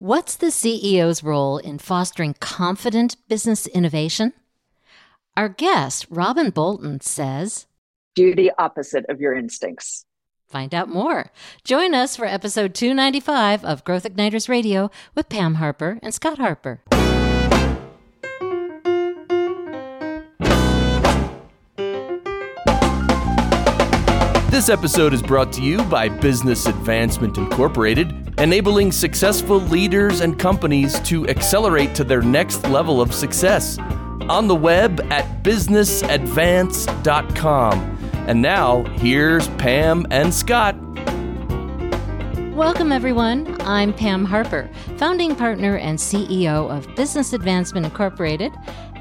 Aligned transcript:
What's 0.00 0.36
the 0.36 0.46
CEO's 0.46 1.24
role 1.24 1.58
in 1.58 1.78
fostering 1.80 2.34
confident 2.38 3.16
business 3.26 3.66
innovation? 3.66 4.32
Our 5.36 5.48
guest, 5.48 6.06
Robyn 6.08 6.50
Bolton, 6.50 7.00
says 7.00 7.66
Do 8.14 8.32
the 8.32 8.52
opposite 8.60 9.06
of 9.08 9.20
your 9.20 9.34
instincts. 9.34 10.04
Find 10.46 10.72
out 10.72 10.88
more. 10.88 11.32
Join 11.64 11.96
us 11.96 12.14
for 12.14 12.26
episode 12.26 12.76
295 12.76 13.64
of 13.64 13.82
Growth 13.82 14.04
Igniters 14.04 14.48
Radio 14.48 14.88
with 15.16 15.28
Pam 15.28 15.56
Harper 15.56 15.98
and 16.00 16.14
Scott 16.14 16.38
Harper. 16.38 16.80
This 24.50 24.68
episode 24.68 25.12
is 25.12 25.22
brought 25.22 25.52
to 25.54 25.62
you 25.62 25.82
by 25.84 26.08
Business 26.08 26.66
Advancement 26.66 27.36
Incorporated, 27.36 28.27
enabling 28.38 28.92
successful 28.92 29.58
leaders 29.58 30.20
and 30.20 30.38
companies 30.38 31.00
to 31.00 31.26
accelerate 31.26 31.92
to 31.96 32.04
their 32.04 32.22
next 32.22 32.62
level 32.68 33.00
of 33.00 33.12
success. 33.12 33.76
On 34.28 34.46
the 34.46 34.54
web 34.54 35.00
at 35.10 35.42
businessadvance.com. 35.42 37.98
And 38.28 38.40
now, 38.40 38.84
here's 38.98 39.48
Pam 39.48 40.06
and 40.10 40.32
Scott. 40.32 40.76
Welcome, 42.54 42.92
everyone. 42.92 43.60
I'm 43.62 43.92
Pam 43.92 44.24
Harper, 44.24 44.70
founding 44.96 45.34
partner 45.34 45.76
and 45.76 45.98
CEO 45.98 46.70
of 46.70 46.86
Business 46.94 47.32
Advancement 47.32 47.86
Incorporated. 47.86 48.52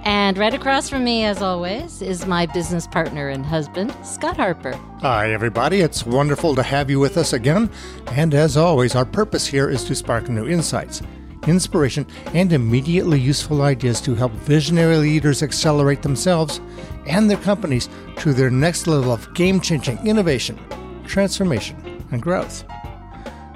And 0.04 0.38
right 0.38 0.54
across 0.54 0.90
from 0.90 1.04
me, 1.04 1.26
as 1.26 1.42
always, 1.42 2.02
is 2.02 2.26
my 2.26 2.46
business 2.46 2.88
partner 2.88 3.30
and 3.30 3.46
husband, 3.46 3.96
Scott 4.04 4.38
Harper. 4.38 4.74
Hi, 5.02 5.32
everybody. 5.34 5.82
It's 5.82 6.06
wonderful 6.06 6.56
to 6.56 6.64
have 6.64 6.90
you 6.90 7.00
with 7.00 7.18
us 7.18 7.34
again. 7.34 7.70
And 8.12 8.34
as 8.34 8.58
always, 8.58 8.96
our 8.96 9.06
purpose 9.06 9.46
here 9.48 9.70
is 9.70 9.84
to 9.86 9.96
spark 9.96 10.30
new 10.30 10.48
insights, 10.48 11.02
inspiration, 11.46 12.06
and 12.34 12.54
immediately 12.54 13.20
useful 13.20 13.62
ideas 13.62 14.00
to 14.02 14.16
help 14.16 14.32
visionary 14.32 14.98
leaders 14.98 15.44
accelerate 15.44 16.02
themselves 16.02 16.62
and 17.06 17.30
their 17.30 17.38
companies 17.38 17.90
to 18.18 18.34
their 18.34 18.50
next 18.50 18.88
level 18.88 19.12
of 19.12 19.34
game 19.34 19.60
changing 19.60 20.06
innovation, 20.06 20.58
transformation, 21.06 22.06
and 22.12 22.22
growth. 22.22 22.64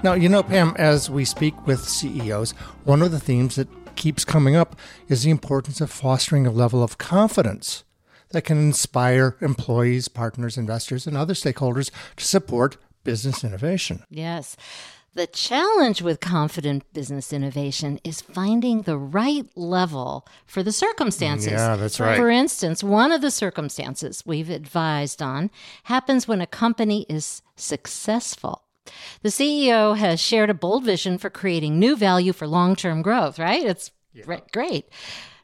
Now, 0.03 0.13
you 0.13 0.29
know, 0.29 0.41
Pam, 0.41 0.73
as 0.77 1.09
we 1.09 1.25
speak 1.25 1.67
with 1.67 1.87
CEOs, 1.87 2.51
one 2.85 3.01
of 3.01 3.11
the 3.11 3.19
themes 3.19 3.55
that 3.57 3.67
keeps 3.95 4.25
coming 4.25 4.55
up 4.55 4.75
is 5.07 5.23
the 5.23 5.31
importance 5.31 5.81
of 5.81 5.91
fostering 5.91 6.45
a 6.47 6.51
level 6.51 6.83
of 6.83 6.97
confidence 6.97 7.83
that 8.29 8.43
can 8.43 8.57
inspire 8.57 9.37
employees, 9.41 10.07
partners, 10.07 10.57
investors, 10.57 11.05
and 11.05 11.17
other 11.17 11.33
stakeholders 11.33 11.91
to 12.15 12.25
support 12.25 12.77
business 13.03 13.43
innovation. 13.43 14.03
Yes. 14.09 14.55
The 15.13 15.27
challenge 15.27 16.01
with 16.01 16.21
confident 16.21 16.85
business 16.93 17.33
innovation 17.33 17.99
is 18.01 18.21
finding 18.21 18.83
the 18.83 18.97
right 18.97 19.45
level 19.57 20.25
for 20.45 20.63
the 20.63 20.71
circumstances. 20.71 21.51
Yeah, 21.51 21.75
that's 21.75 21.99
right. 21.99 22.15
For 22.15 22.29
instance, 22.29 22.81
one 22.81 23.11
of 23.11 23.19
the 23.19 23.31
circumstances 23.31 24.23
we've 24.25 24.49
advised 24.49 25.21
on 25.21 25.51
happens 25.83 26.29
when 26.29 26.39
a 26.39 26.47
company 26.47 27.05
is 27.09 27.41
successful. 27.57 28.63
The 29.21 29.29
CEO 29.29 29.97
has 29.97 30.19
shared 30.19 30.49
a 30.49 30.53
bold 30.55 30.83
vision 30.83 31.17
for 31.17 31.29
creating 31.29 31.79
new 31.79 31.95
value 31.95 32.33
for 32.33 32.47
long 32.47 32.75
term 32.75 33.01
growth, 33.01 33.39
right? 33.39 33.65
It's 33.65 33.91
yeah. 34.13 34.39
great. 34.51 34.85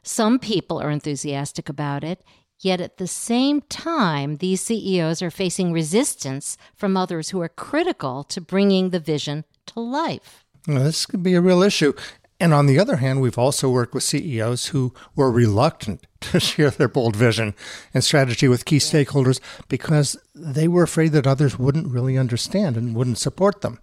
Some 0.02 0.38
people 0.38 0.80
are 0.80 0.90
enthusiastic 0.90 1.68
about 1.68 2.02
it, 2.04 2.24
yet 2.60 2.80
at 2.80 2.96
the 2.98 3.06
same 3.06 3.60
time, 3.62 4.36
these 4.36 4.62
CEOs 4.62 5.22
are 5.22 5.30
facing 5.30 5.72
resistance 5.72 6.56
from 6.74 6.96
others 6.96 7.30
who 7.30 7.40
are 7.40 7.48
critical 7.48 8.24
to 8.24 8.40
bringing 8.40 8.90
the 8.90 9.00
vision 9.00 9.44
to 9.66 9.80
life. 9.80 10.44
This 10.66 11.06
could 11.06 11.22
be 11.22 11.34
a 11.34 11.40
real 11.40 11.62
issue. 11.62 11.92
And 12.40 12.54
on 12.54 12.66
the 12.66 12.78
other 12.78 12.96
hand, 12.96 13.20
we've 13.20 13.38
also 13.38 13.68
worked 13.68 13.94
with 13.94 14.04
CEOs 14.04 14.66
who 14.66 14.94
were 15.16 15.30
reluctant 15.30 16.06
to 16.20 16.40
share 16.40 16.70
their 16.70 16.88
bold 16.88 17.16
vision 17.16 17.54
and 17.92 18.04
strategy 18.04 18.48
with 18.48 18.64
key 18.64 18.78
stakeholders 18.78 19.40
because 19.68 20.16
they 20.34 20.68
were 20.68 20.84
afraid 20.84 21.12
that 21.12 21.26
others 21.26 21.58
wouldn't 21.58 21.92
really 21.92 22.16
understand 22.16 22.76
and 22.76 22.94
wouldn't 22.94 23.18
support 23.18 23.60
them. 23.60 23.80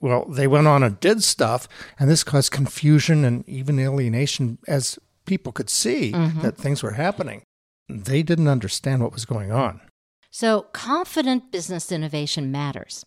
Well, 0.00 0.26
they 0.26 0.46
went 0.46 0.66
on 0.66 0.82
and 0.82 1.00
did 1.00 1.22
stuff, 1.22 1.66
and 1.98 2.10
this 2.10 2.24
caused 2.24 2.52
confusion 2.52 3.24
and 3.24 3.48
even 3.48 3.78
alienation 3.78 4.58
as 4.68 4.98
people 5.24 5.52
could 5.52 5.70
see 5.70 6.12
mm-hmm. 6.12 6.40
that 6.40 6.58
things 6.58 6.82
were 6.82 6.92
happening. 6.92 7.42
They 7.88 8.22
didn't 8.22 8.48
understand 8.48 9.02
what 9.02 9.12
was 9.12 9.24
going 9.24 9.52
on. 9.52 9.80
So, 10.30 10.62
confident 10.72 11.52
business 11.52 11.92
innovation 11.92 12.50
matters. 12.50 13.04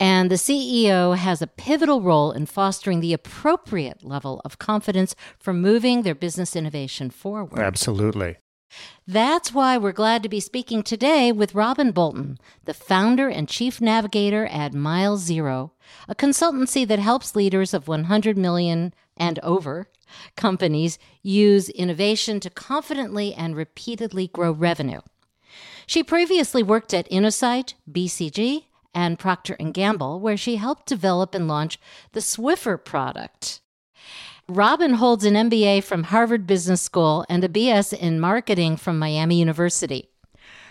And 0.00 0.30
the 0.30 0.36
CEO 0.36 1.16
has 1.16 1.40
a 1.40 1.46
pivotal 1.46 2.02
role 2.02 2.32
in 2.32 2.46
fostering 2.46 3.00
the 3.00 3.12
appropriate 3.12 4.02
level 4.04 4.40
of 4.44 4.58
confidence 4.58 5.14
for 5.38 5.52
moving 5.52 6.02
their 6.02 6.14
business 6.14 6.56
innovation 6.56 7.10
forward. 7.10 7.60
Absolutely. 7.60 8.36
That's 9.06 9.52
why 9.52 9.78
we're 9.78 9.92
glad 9.92 10.24
to 10.24 10.28
be 10.28 10.40
speaking 10.40 10.82
today 10.82 11.30
with 11.30 11.54
Robyn 11.54 11.92
Bolton, 11.92 12.38
the 12.64 12.74
founder 12.74 13.28
and 13.28 13.48
chief 13.48 13.80
navigator 13.80 14.46
at 14.46 14.74
Mile 14.74 15.16
Zero, 15.16 15.72
a 16.08 16.14
consultancy 16.14 16.86
that 16.88 16.98
helps 16.98 17.36
leaders 17.36 17.72
of 17.72 17.86
100 17.86 18.36
million 18.36 18.92
and 19.16 19.38
over 19.40 19.86
companies 20.36 20.98
use 21.22 21.68
innovation 21.70 22.40
to 22.40 22.50
confidently 22.50 23.34
and 23.34 23.56
repeatedly 23.56 24.28
grow 24.28 24.52
revenue. 24.52 25.00
She 25.86 26.02
previously 26.02 26.62
worked 26.62 26.94
at 26.94 27.08
Innosight, 27.10 27.74
BCG, 27.90 28.64
and 28.94 29.18
Procter 29.18 29.56
& 29.56 29.72
Gamble, 29.72 30.20
where 30.20 30.36
she 30.36 30.56
helped 30.56 30.86
develop 30.86 31.34
and 31.34 31.48
launch 31.48 31.78
the 32.12 32.20
Swiffer 32.20 32.82
product. 32.82 33.60
Robyn 34.48 34.94
holds 34.94 35.24
an 35.24 35.34
MBA 35.34 35.82
from 35.84 36.04
Harvard 36.04 36.46
Business 36.46 36.82
School 36.82 37.24
and 37.28 37.42
a 37.42 37.48
BS 37.48 37.92
in 37.92 38.20
marketing 38.20 38.76
from 38.76 38.98
Miami 38.98 39.38
University. 39.38 40.10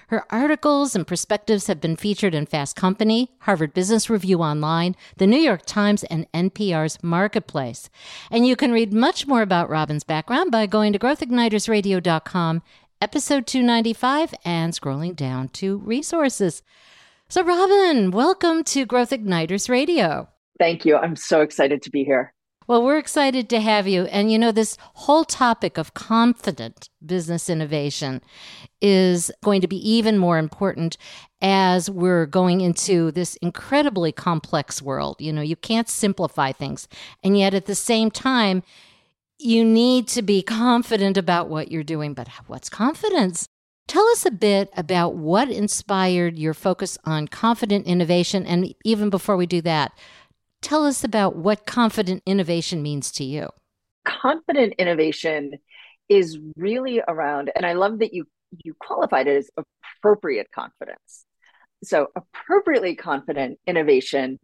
Her 0.07 0.25
articles 0.29 0.95
and 0.95 1.07
perspectives 1.07 1.66
have 1.66 1.81
been 1.81 1.95
featured 1.95 2.35
in 2.35 2.45
Fast 2.45 2.75
Company, 2.75 3.31
Harvard 3.39 3.73
Business 3.73 4.12
Review 4.12 4.41
Online, 4.41 4.95
the 5.17 5.25
New 5.25 5.39
York 5.39 5.66
Times, 5.66 6.03
and 6.03 6.31
NPR's 6.33 7.01
Marketplace. 7.01 7.89
And 8.29 8.45
you 8.45 8.56
can 8.56 8.72
read 8.72 8.94
much 8.94 9.25
more 9.25 9.41
about 9.41 9.69
Robyn's 9.69 10.03
background 10.03 10.51
by 10.51 10.67
going 10.67 10.94
to 10.94 11.00
growthignitersradio.com, 11.00 12.62
episode 13.01 13.47
295, 13.47 14.35
and 14.45 14.73
scrolling 14.73 15.16
down 15.16 15.47
to 15.50 15.78
resources. 15.79 16.62
So, 17.29 17.44
Robyn, 17.44 18.11
welcome 18.11 18.63
to 18.66 18.85
Growth 18.85 19.09
Igniters 19.09 19.67
Radio. 19.67 20.29
Thank 20.59 20.85
you. 20.85 20.97
I'm 20.97 21.16
so 21.16 21.41
excited 21.41 21.81
to 21.81 21.89
be 21.89 22.03
here. 22.03 22.34
Well, 22.67 22.84
we're 22.84 22.97
excited 22.97 23.50
to 23.50 23.59
have 23.59 23.88
you. 23.88 24.06
And 24.06 24.31
you 24.31 24.39
know, 24.39 24.51
this 24.51 24.78
whole 24.94 25.25
topic 25.25 25.78
of 25.78 25.94
confident 25.94 26.89
business 27.06 27.50
innovation 27.50 28.22
is 28.81 29.31
going 29.44 29.62
to 29.62 29.67
be 29.67 29.78
even 29.89 30.17
more 30.17 30.38
important 30.38 30.97
as 31.41 31.89
we're 31.89 32.25
going 32.25 32.62
into 32.62 33.12
this 33.12 33.35
incredibly 33.38 34.12
complex 34.12 34.81
world. 34.81 35.17
You 35.19 35.33
know, 35.33 35.41
you 35.41 35.56
can't 35.56 35.89
simplify 35.89 36.51
things. 36.51 36.88
And 37.23 37.38
yet 37.38 37.53
at 37.53 37.66
the 37.66 37.75
same 37.75 38.12
time, 38.12 38.63
you 39.39 39.66
need 39.66 40.07
to 40.09 40.22
be 40.22 40.41
confident 40.41 41.17
about 41.17 41.50
what 41.50 41.72
you're 41.72 41.83
doing. 41.83 42.13
But 42.13 42.29
what's 42.47 42.69
confidence? 42.69 43.50
Tell 43.88 44.05
us 44.07 44.25
a 44.25 44.31
bit 44.31 44.69
about 44.77 45.16
what 45.16 45.49
inspired 45.49 46.38
your 46.38 46.53
focus 46.53 46.97
on 47.05 47.27
confident 47.27 47.85
innovation. 47.85 48.45
And 48.45 48.73
even 48.85 49.09
before 49.09 49.35
we 49.35 49.45
do 49.45 49.61
that, 49.61 49.91
tell 50.61 50.85
us 50.85 51.03
about 51.03 51.35
what 51.35 51.66
confident 51.66 52.23
innovation 52.25 52.81
means 52.81 53.11
to 53.13 53.23
you. 53.23 53.49
Confident 54.05 54.73
innovation 54.79 55.53
is 56.09 56.38
really 56.55 57.01
around, 57.07 57.51
and 57.55 57.66
I 57.66 57.73
love 57.73 57.99
that 57.99 58.13
you 58.13 58.25
you 58.63 58.75
qualified 58.79 59.27
it 59.27 59.38
as 59.38 59.49
appropriate 59.97 60.47
confidence. 60.53 61.25
So, 61.83 62.07
appropriately 62.15 62.95
confident 62.95 63.59
innovation 63.65 64.39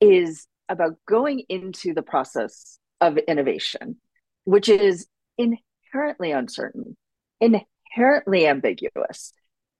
is 0.00 0.46
about 0.68 0.94
going 1.06 1.44
into 1.48 1.94
the 1.94 2.02
process 2.02 2.78
of 3.00 3.16
innovation, 3.16 3.96
which 4.44 4.68
is 4.68 5.06
inherently 5.38 6.32
uncertain, 6.32 6.96
inherently 7.40 7.68
ambiguous. 7.96 9.32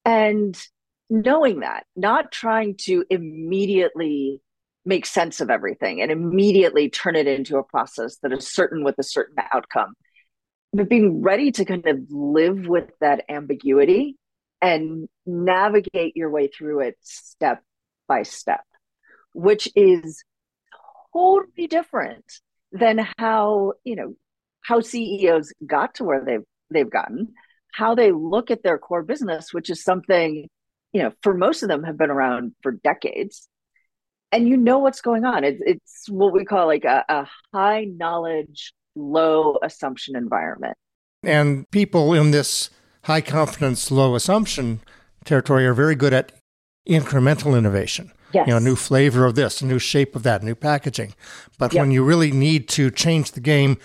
And 0.04 0.56
knowing 1.10 1.60
that, 1.60 1.84
not 1.96 2.32
trying 2.32 2.76
to 2.76 3.04
immediately 3.10 4.40
make 4.84 5.06
sense 5.06 5.40
of 5.40 5.50
everything 5.50 6.02
and 6.02 6.10
immediately 6.10 6.90
turn 6.90 7.16
it 7.16 7.26
into 7.26 7.56
a 7.56 7.64
process 7.64 8.18
that 8.18 8.32
is 8.32 8.46
certain 8.46 8.84
with 8.84 8.98
a 8.98 9.02
certain 9.02 9.36
outcome, 9.52 9.94
but 10.72 10.88
being 10.88 11.22
ready 11.22 11.52
to 11.52 11.64
kind 11.64 11.86
of 11.86 11.98
live 12.10 12.66
with 12.66 12.90
that 13.00 13.24
ambiguity 13.28 14.16
and 14.60 15.08
navigate 15.24 16.16
your 16.16 16.30
way 16.30 16.48
through 16.48 16.80
it 16.80 16.96
step 17.00 17.62
by 18.08 18.22
step, 18.22 18.64
which 19.32 19.68
is 19.74 20.22
totally 21.12 21.66
different 21.66 22.24
than 22.72 23.06
how, 23.18 23.72
you 23.84 23.96
know, 23.96 24.14
how 24.62 24.80
CEOs 24.80 25.52
got 25.66 25.94
to 25.96 26.04
where 26.04 26.24
they've 26.24 26.44
they've 26.70 26.90
gotten 26.90 27.34
how 27.78 27.94
they 27.94 28.12
look 28.12 28.50
at 28.50 28.62
their 28.62 28.78
core 28.78 29.02
business, 29.02 29.52
which 29.52 29.68
is 29.70 29.82
something, 29.82 30.48
you 30.92 31.02
know, 31.02 31.12
for 31.22 31.34
most 31.34 31.62
of 31.62 31.68
them 31.68 31.82
have 31.84 31.96
been 31.98 32.10
around 32.10 32.52
for 32.62 32.72
decades. 32.72 33.48
and 34.32 34.48
you 34.48 34.56
know 34.56 34.78
what's 34.84 35.00
going 35.00 35.24
on. 35.24 35.44
It's 35.44 35.62
it's 35.72 36.08
what 36.08 36.32
we 36.32 36.44
call 36.44 36.66
like 36.74 36.84
a, 36.84 37.04
a 37.08 37.26
high 37.52 37.84
knowledge, 38.02 38.72
low 38.96 39.58
assumption 39.62 40.16
environment. 40.16 40.76
And 41.22 41.68
people 41.70 42.14
in 42.20 42.30
this 42.32 42.70
high 43.04 43.20
confidence, 43.22 43.90
low 43.90 44.14
assumption 44.14 44.80
territory 45.24 45.64
are 45.66 45.74
very 45.74 45.94
good 45.94 46.12
at 46.12 46.32
incremental 46.88 47.56
innovation. 47.56 48.10
Yes. 48.32 48.46
You 48.46 48.52
know, 48.52 48.56
a 48.58 48.68
new 48.70 48.76
flavor 48.76 49.24
of 49.24 49.34
this, 49.36 49.62
a 49.62 49.66
new 49.66 49.78
shape 49.78 50.16
of 50.16 50.22
that, 50.24 50.42
new 50.42 50.54
packaging. 50.56 51.14
But 51.58 51.72
Yep. 51.72 51.80
when 51.82 51.90
you 51.92 52.04
really 52.04 52.32
need 52.32 52.68
to 52.70 52.90
change 52.90 53.32
the 53.32 53.40
game 53.40 53.76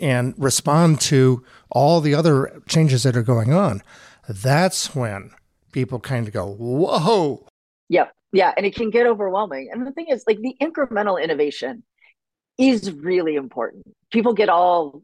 and 0.00 0.34
respond 0.38 1.00
to 1.12 1.44
all 1.70 2.00
the 2.00 2.14
other 2.14 2.62
changes 2.68 3.02
that 3.02 3.16
are 3.16 3.22
going 3.22 3.52
on, 3.52 3.82
that's 4.28 4.94
when 4.94 5.30
people 5.72 6.00
kind 6.00 6.26
of 6.26 6.32
go, 6.32 6.46
whoa. 6.46 7.46
Yep. 7.88 8.12
Yeah. 8.32 8.52
And 8.56 8.66
it 8.66 8.74
can 8.74 8.90
get 8.90 9.06
overwhelming. 9.06 9.70
And 9.72 9.86
the 9.86 9.92
thing 9.92 10.06
is, 10.08 10.24
like, 10.26 10.38
the 10.40 10.54
incremental 10.60 11.22
innovation 11.22 11.82
is 12.58 12.90
really 12.92 13.36
important. 13.36 13.84
People 14.10 14.34
get 14.34 14.48
all 14.48 15.02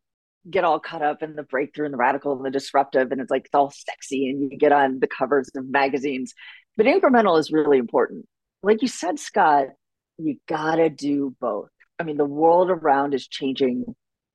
get 0.50 0.64
all 0.64 0.78
caught 0.78 1.02
up 1.02 1.22
in 1.22 1.36
the 1.36 1.42
breakthrough 1.42 1.86
and 1.86 1.94
the 1.94 1.98
radical 1.98 2.36
and 2.36 2.44
the 2.44 2.50
disruptive 2.50 3.10
and 3.10 3.20
it's 3.20 3.30
like 3.30 3.46
it's 3.46 3.54
all 3.54 3.70
sexy 3.70 4.28
and 4.28 4.52
you 4.52 4.58
get 4.58 4.72
on 4.72 5.00
the 5.00 5.06
covers 5.06 5.50
of 5.56 5.66
magazines 5.66 6.34
but 6.76 6.86
incremental 6.86 7.38
is 7.38 7.50
really 7.50 7.78
important 7.78 8.26
like 8.62 8.82
you 8.82 8.88
said 8.88 9.18
scott 9.18 9.68
you 10.18 10.36
gotta 10.46 10.90
do 10.90 11.34
both 11.40 11.70
i 11.98 12.02
mean 12.02 12.18
the 12.18 12.26
world 12.26 12.70
around 12.70 13.14
is 13.14 13.26
changing 13.26 13.84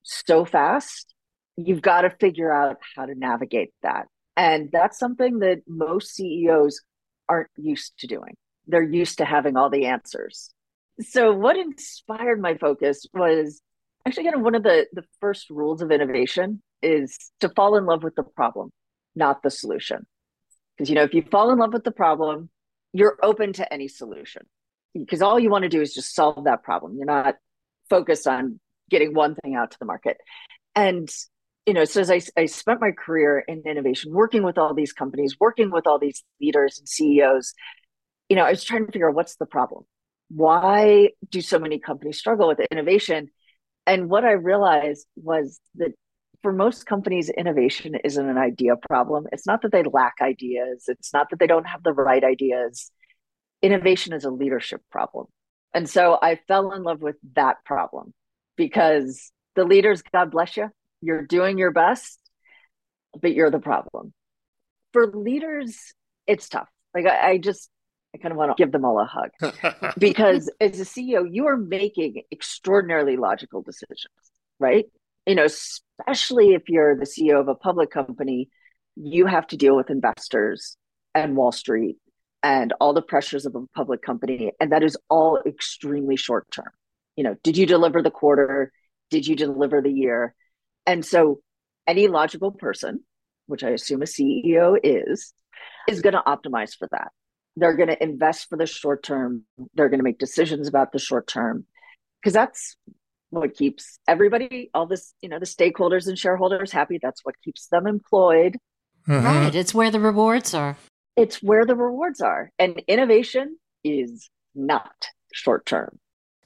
so 0.02 0.46
fast 0.46 1.14
you've 1.68 1.82
got 1.82 2.02
to 2.02 2.10
figure 2.10 2.52
out 2.52 2.78
how 2.96 3.06
to 3.06 3.16
navigate 3.16 3.72
that. 3.84 4.08
And 4.36 4.70
that's 4.72 4.98
something 4.98 5.40
that 5.40 5.62
most 5.68 6.16
ceos 6.16 6.82
aren't 7.28 7.50
used 7.58 7.94
to 8.00 8.08
doing. 8.08 8.36
They're 8.68 8.84
used 8.84 9.18
to 9.18 9.26
having 9.26 9.58
all 9.58 9.70
the 9.70 9.88
answers. 9.88 10.52
So 11.02 11.34
what 11.34 11.58
inspired 11.58 12.42
my 12.42 12.56
focus 12.56 13.06
was 13.14 13.62
actually 14.06 14.24
kind 14.24 14.36
of 14.36 14.42
one 14.42 14.56
of 14.56 14.64
the 14.64 14.88
the 14.94 15.04
first 15.20 15.50
rules 15.50 15.82
of 15.82 15.92
innovation 15.92 16.62
is 16.82 17.18
to 17.42 17.50
fall 17.50 17.76
in 17.78 17.86
love 17.86 18.04
with 18.04 18.16
the 18.16 18.24
problem 18.24 18.72
not 19.16 19.42
the 19.44 19.50
solution. 19.50 20.06
Because 20.78 20.90
you 20.90 20.96
know 20.96 21.04
if 21.04 21.14
you 21.14 21.24
fall 21.30 21.52
in 21.52 21.60
love 21.60 21.74
with 21.74 21.84
the 21.84 21.92
problem 21.92 22.50
you're 22.94 23.18
open 23.22 23.54
to 23.54 23.74
any 23.74 23.88
solution. 23.88 24.44
Because 24.94 25.22
all 25.22 25.40
you 25.40 25.50
want 25.50 25.64
to 25.64 25.70
do 25.70 25.82
is 25.82 25.94
just 25.94 26.16
solve 26.16 26.46
that 26.46 26.64
problem. 26.64 26.96
You're 26.96 27.06
not 27.06 27.36
focused 27.90 28.28
on 28.28 28.60
getting 28.90 29.14
one 29.14 29.36
thing 29.36 29.56
out 29.56 29.72
to 29.72 29.78
the 29.80 29.86
market. 29.86 30.18
And 30.76 31.08
you 31.70 31.74
know 31.74 31.86
so 31.86 32.02
as 32.02 32.12
I, 32.12 32.22
I 32.36 32.46
spent 32.46 32.82
my 32.82 32.92
career 32.92 33.44
in 33.48 33.64
innovation 33.66 34.12
working 34.14 34.44
with 34.44 34.58
all 34.58 34.74
these 34.74 34.94
companies 34.94 35.38
working 35.40 35.72
with 35.72 35.88
all 35.88 36.00
these 36.00 36.24
leaders 36.42 36.80
and 36.80 36.88
ceos 36.88 37.54
you 38.28 38.36
know 38.36 38.44
i 38.44 38.50
was 38.50 38.64
trying 38.64 38.86
to 38.86 38.92
figure 38.92 39.10
out 39.10 39.16
what's 39.16 39.36
the 39.36 39.46
problem 39.46 39.84
why 40.30 41.10
do 41.30 41.42
so 41.42 41.60
many 41.60 41.80
companies 41.80 42.18
struggle 42.18 42.48
with 42.48 42.60
innovation 42.72 43.30
and 43.90 44.08
what 44.08 44.24
I 44.24 44.34
realized 44.34 45.08
was 45.16 45.60
that 45.76 45.94
for 46.44 46.54
most 46.54 46.86
companies, 46.86 47.28
innovation 47.28 47.96
isn't 48.04 48.30
an 48.30 48.38
idea 48.38 48.76
problem. 48.88 49.26
It's 49.32 49.48
not 49.48 49.64
that 49.64 49.72
they 49.72 49.82
lack 49.82 50.14
ideas, 50.22 50.86
it's 50.88 51.12
not 51.12 51.32
that 51.32 51.40
they 51.40 51.48
don't 51.48 51.66
have 51.66 51.82
the 51.82 51.92
right 51.92 52.24
ideas. 52.24 52.92
Innovation 53.64 54.14
is 54.14 54.26
a 54.26 54.30
leadership 54.30 54.82
problem. 54.92 55.26
And 55.74 55.90
so 55.90 56.20
I 56.22 56.40
fell 56.48 56.72
in 56.74 56.84
love 56.84 57.02
with 57.02 57.16
that 57.34 57.58
problem 57.66 58.14
because 58.56 59.32
the 59.56 59.64
leaders, 59.64 60.04
God 60.14 60.30
bless 60.30 60.56
you, 60.56 60.70
you're 61.02 61.26
doing 61.26 61.58
your 61.58 61.72
best, 61.72 62.20
but 63.22 63.34
you're 63.34 63.52
the 63.52 63.60
problem. 63.60 64.14
For 64.94 65.08
leaders, 65.08 65.94
it's 66.28 66.50
tough. 66.50 66.70
Like 66.94 67.06
I, 67.06 67.32
I 67.32 67.38
just, 67.38 67.70
I 68.14 68.18
kind 68.18 68.32
of 68.32 68.38
want 68.38 68.56
to 68.56 68.62
give 68.62 68.72
them 68.72 68.86
all 68.86 69.00
a 69.00 69.06
hug 69.06 69.94
because 70.00 70.52
as 70.60 70.80
a 70.80 70.86
CEO, 70.86 71.28
you 71.30 71.48
are 71.48 71.58
making 71.58 72.24
extraordinarily 72.32 73.18
logical 73.18 73.62
decisions, 73.62 74.10
right? 74.60 74.86
You 75.28 75.36
know, 75.36 75.46
especially 75.46 76.54
if 76.54 76.64
you're 76.70 76.98
the 76.98 77.06
CEO 77.06 77.40
of 77.40 77.48
a 77.48 77.56
public 77.56 77.92
company, 77.92 78.50
you 78.96 79.28
have 79.28 79.48
to 79.48 79.58
deal 79.58 79.76
with 79.76 79.90
investors 79.90 80.76
and 81.14 81.38
Wall 81.38 81.52
Street 81.52 81.98
and 82.42 82.74
all 82.80 82.94
the 82.94 83.02
pressures 83.02 83.46
of 83.46 83.56
a 83.56 83.66
public 83.76 84.02
company. 84.02 84.52
And 84.60 84.72
that 84.72 84.84
is 84.84 84.98
all 85.10 85.40
extremely 85.46 86.16
short 86.16 86.50
term. 86.52 86.72
You 87.16 87.24
know, 87.24 87.36
did 87.44 87.58
you 87.58 87.66
deliver 87.66 88.02
the 88.02 88.12
quarter? 88.12 88.72
Did 89.10 89.28
you 89.28 89.36
deliver 89.36 89.82
the 89.82 89.92
year? 89.92 90.34
And 90.90 91.06
so 91.06 91.40
any 91.86 92.08
logical 92.08 92.52
person, 92.52 93.02
which 93.46 93.64
I 93.64 93.70
assume 93.70 94.02
a 94.02 94.06
CEO 94.06 94.78
is, 94.84 95.34
is 95.88 96.02
going 96.02 96.14
to 96.14 96.24
optimize 96.26 96.76
for 96.76 96.88
that. 96.92 97.10
They're 97.56 97.76
going 97.76 97.90
to 97.90 98.04
invest 98.04 98.50
for 98.50 98.58
the 98.58 98.66
short 98.66 99.04
term. 99.04 99.44
They're 99.76 99.90
going 99.90 100.00
to 100.00 100.04
make 100.04 100.18
decisions 100.18 100.68
about 100.68 100.92
the 100.92 101.00
short 101.00 101.28
term. 101.28 101.66
Because 102.22 102.34
that's 102.34 102.76
what 103.30 103.56
keeps 103.56 104.00
everybody 104.08 104.72
all 104.74 104.88
this 104.88 105.14
you 105.22 105.30
know 105.30 105.38
the 105.38 105.46
stakeholders 105.46 106.08
and 106.08 106.18
shareholders 106.18 106.72
happy. 106.72 106.98
That's 107.00 107.24
what 107.24 107.36
keeps 107.46 107.68
them 107.68 107.86
employed. 107.86 108.58
Mhm. 109.08 109.24
Right. 109.24 109.54
It's 109.56 109.74
where 109.74 109.92
the 109.92 110.00
rewards 110.00 110.54
are. 110.56 110.76
it's 111.16 111.44
where 111.44 111.66
the 111.66 111.76
rewards 111.76 112.22
are. 112.22 112.52
And 112.58 112.82
innovation 112.88 113.58
is 113.84 114.30
not 114.56 115.08
short 115.34 115.66
term 115.68 116.00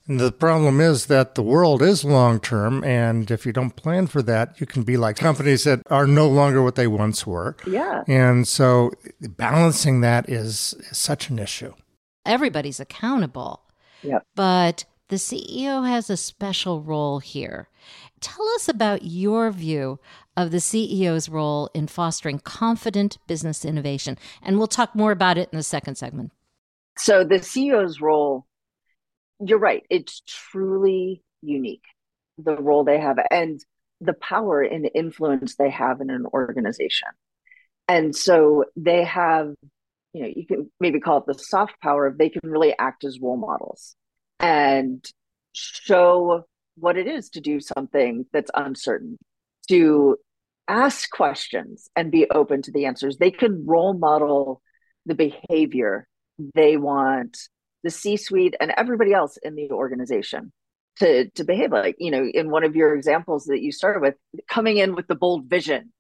The 0.07 0.33
problem 0.33 0.81
is 0.81 1.05
that 1.05 1.35
the 1.35 1.43
world 1.43 1.81
is 1.81 2.03
long 2.03 2.41
term, 2.41 2.83
and 2.83 3.31
if 3.31 3.45
you 3.45 3.53
don't 3.53 3.75
plan 3.75 4.07
for 4.07 4.21
that, 4.23 4.59
you 4.59 4.67
can 4.67 4.83
be 4.83 4.97
like 4.97 5.15
companies 5.15 5.63
that 5.63 5.81
are 5.89 6.05
no 6.05 6.27
longer 6.27 6.61
what 6.61 6.75
they 6.75 6.87
once 6.87 7.25
were. 7.25 7.55
yeah 7.65 8.03
And 8.07 8.45
so 8.45 8.91
balancing 9.21 10.01
that 10.01 10.27
is, 10.29 10.75
is 10.91 10.97
such 10.97 11.29
an 11.29 11.39
issue. 11.39 11.73
Everybody's 12.25 12.81
accountable. 12.81 13.61
Yep. 14.01 14.25
But 14.35 14.83
the 15.07 15.15
CEO 15.15 15.87
has 15.87 16.09
a 16.09 16.17
special 16.17 16.81
role 16.81 17.19
here. 17.19 17.69
Tell 18.19 18.45
us 18.55 18.67
about 18.67 19.03
your 19.03 19.51
view 19.51 19.99
of 20.35 20.51
the 20.51 20.57
CEO's 20.57 21.29
role 21.29 21.69
in 21.73 21.87
fostering 21.87 22.39
confident 22.39 23.19
business 23.27 23.63
innovation. 23.63 24.17
And 24.41 24.57
we'll 24.57 24.67
talk 24.67 24.95
more 24.95 25.11
about 25.11 25.37
it 25.37 25.49
in 25.51 25.57
the 25.57 25.63
second 25.63 25.95
segment. 25.95 26.31
so 26.97 27.23
the 27.23 27.41
ceo's 27.41 28.01
role 28.01 28.45
you're 29.45 29.59
right. 29.59 29.83
It's 29.89 30.21
truly 30.27 31.21
unique 31.41 31.83
the 32.37 32.55
role 32.55 32.83
they 32.83 32.99
have 32.99 33.17
and 33.29 33.59
the 34.01 34.13
power 34.13 34.61
and 34.61 34.89
influence 34.95 35.55
they 35.55 35.69
have 35.69 36.01
in 36.01 36.09
an 36.09 36.25
organization. 36.33 37.09
And 37.87 38.15
so 38.15 38.65
they 38.75 39.03
have 39.03 39.53
you 40.13 40.21
know 40.21 40.31
you 40.35 40.45
can 40.45 40.71
maybe 40.79 40.99
call 40.99 41.19
it 41.19 41.25
the 41.25 41.33
soft 41.33 41.73
power 41.81 42.13
they 42.15 42.29
can 42.29 42.41
really 42.43 42.73
act 42.77 43.03
as 43.03 43.19
role 43.19 43.37
models 43.37 43.95
and 44.39 45.03
show 45.53 46.43
what 46.75 46.97
it 46.97 47.07
is 47.07 47.29
to 47.29 47.41
do 47.41 47.59
something 47.59 48.25
that's 48.31 48.51
uncertain 48.53 49.17
to 49.67 50.17
ask 50.67 51.09
questions 51.09 51.89
and 51.95 52.11
be 52.11 52.29
open 52.29 52.61
to 52.61 52.71
the 52.71 52.85
answers. 52.85 53.17
They 53.17 53.31
can 53.31 53.65
role 53.65 53.93
model 53.93 54.61
the 55.05 55.15
behavior 55.15 56.07
they 56.55 56.77
want 56.77 57.37
the 57.83 57.89
C 57.89 58.17
suite 58.17 58.55
and 58.59 58.73
everybody 58.75 59.13
else 59.13 59.37
in 59.37 59.55
the 59.55 59.71
organization 59.71 60.51
to, 60.97 61.29
to 61.31 61.43
behave 61.43 61.71
like, 61.71 61.95
you 61.99 62.11
know, 62.11 62.23
in 62.23 62.49
one 62.49 62.63
of 62.63 62.75
your 62.75 62.95
examples 62.95 63.45
that 63.45 63.61
you 63.61 63.71
started 63.71 64.01
with, 64.01 64.15
coming 64.47 64.77
in 64.77 64.95
with 64.95 65.07
the 65.07 65.15
bold 65.15 65.45
vision. 65.45 65.91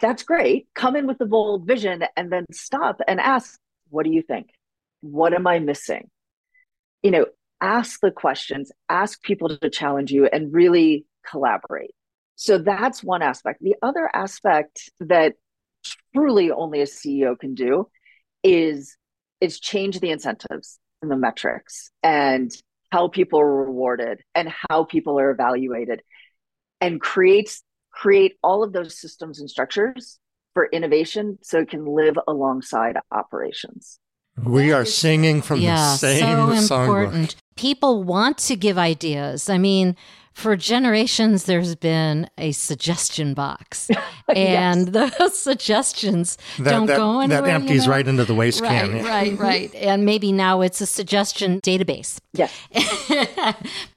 That's 0.00 0.22
great. 0.22 0.68
Come 0.74 0.96
in 0.96 1.06
with 1.06 1.18
the 1.18 1.26
bold 1.26 1.66
vision 1.66 2.04
and 2.16 2.32
then 2.32 2.46
stop 2.52 3.00
and 3.06 3.20
ask, 3.20 3.58
what 3.90 4.04
do 4.04 4.12
you 4.12 4.22
think? 4.22 4.50
What 5.00 5.34
am 5.34 5.46
I 5.46 5.58
missing? 5.58 6.08
You 7.02 7.10
know, 7.10 7.26
ask 7.60 8.00
the 8.00 8.10
questions, 8.10 8.72
ask 8.88 9.22
people 9.22 9.56
to 9.56 9.70
challenge 9.70 10.12
you 10.12 10.26
and 10.26 10.52
really 10.52 11.06
collaborate. 11.28 11.94
So 12.36 12.58
that's 12.58 13.04
one 13.04 13.22
aspect. 13.22 13.60
The 13.62 13.76
other 13.82 14.10
aspect 14.14 14.90
that 15.00 15.34
truly 16.14 16.50
only 16.50 16.80
a 16.80 16.86
CEO 16.86 17.38
can 17.38 17.54
do 17.54 17.88
is 18.42 18.96
is 19.40 19.58
change 19.58 19.98
the 19.98 20.10
incentives 20.10 20.78
the 21.08 21.16
metrics 21.16 21.90
and 22.02 22.50
how 22.90 23.08
people 23.08 23.40
are 23.40 23.64
rewarded 23.64 24.20
and 24.34 24.48
how 24.68 24.84
people 24.84 25.18
are 25.18 25.30
evaluated 25.30 26.02
and 26.80 27.00
creates 27.00 27.62
create 27.90 28.36
all 28.42 28.62
of 28.62 28.72
those 28.72 28.98
systems 28.98 29.38
and 29.40 29.48
structures 29.50 30.18
for 30.54 30.66
innovation 30.72 31.38
so 31.42 31.58
it 31.60 31.68
can 31.70 31.84
live 31.86 32.16
alongside 32.28 32.96
operations 33.10 33.98
We 34.44 34.72
are 34.72 34.84
singing 34.86 35.42
from 35.42 35.60
yeah, 35.60 35.92
the 35.92 35.96
same 35.96 36.20
so 36.20 36.74
songbook. 36.76 36.84
important. 36.84 37.36
People 37.56 38.02
want 38.02 38.38
to 38.38 38.56
give 38.56 38.78
ideas. 38.78 39.50
I 39.50 39.58
mean, 39.58 39.94
for 40.34 40.56
generations, 40.56 41.44
there's 41.44 41.74
been 41.74 42.28
a 42.38 42.52
suggestion 42.52 43.34
box, 43.34 43.90
and 44.34 44.88
those 44.88 45.38
suggestions 45.38 46.38
That, 46.58 46.70
don't 46.70 46.86
that, 46.86 46.96
go 46.96 47.20
anywhere. 47.20 47.42
that 47.42 47.48
you 47.48 47.54
empties 47.54 47.86
know? 47.86 47.92
right 47.92 48.06
into 48.08 48.24
the 48.24 48.34
waste 48.34 48.60
Right, 48.60 48.68
can. 48.90 48.96
yeah. 48.96 49.08
right, 49.08 49.38
right. 49.38 49.74
And 49.82 50.04
maybe 50.04 50.32
now 50.32 50.60
it's 50.62 50.80
a 50.80 50.86
suggestion 50.86 51.60
database. 51.60 52.18
yes 52.32 52.52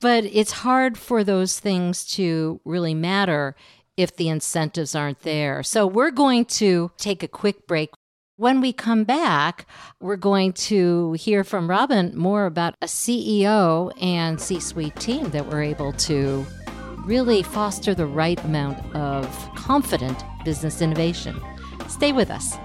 but 0.02 0.26
it's 0.26 0.52
hard 0.52 0.98
for 0.98 1.24
those 1.24 1.60
things 1.60 2.06
to 2.16 2.60
really 2.66 2.94
matter 2.94 3.56
if 3.98 4.16
the 4.18 4.28
incentives 4.28 4.94
aren't 4.94 5.22
there. 5.22 5.64
So 5.64 5.88
we're 5.88 6.12
going 6.12 6.44
to 6.60 6.92
take 6.98 7.24
a 7.24 7.30
quick 7.30 7.66
break. 7.66 7.92
When 8.38 8.60
we 8.60 8.74
come 8.74 9.06
back, 9.06 9.66
we're 10.02 10.18
going 10.18 10.52
to 10.68 11.14
hear 11.14 11.46
from 11.46 11.70
Robyn 11.70 12.14
more 12.16 12.46
about 12.46 12.76
a 12.82 12.86
CEO 12.86 13.94
and 14.02 14.42
C 14.42 14.60
suite 14.60 14.98
team 14.98 15.30
that 15.30 15.48
were 15.48 15.62
able 15.62 15.94
to 15.94 16.46
really 17.06 17.44
foster 17.44 17.96
the 17.96 18.06
right 18.06 18.38
amount 18.44 18.94
of 18.94 19.26
confident 19.56 20.22
business 20.44 20.82
innovation. 20.82 21.40
Stay 21.88 22.12
with 22.12 22.30
us. 22.30 22.58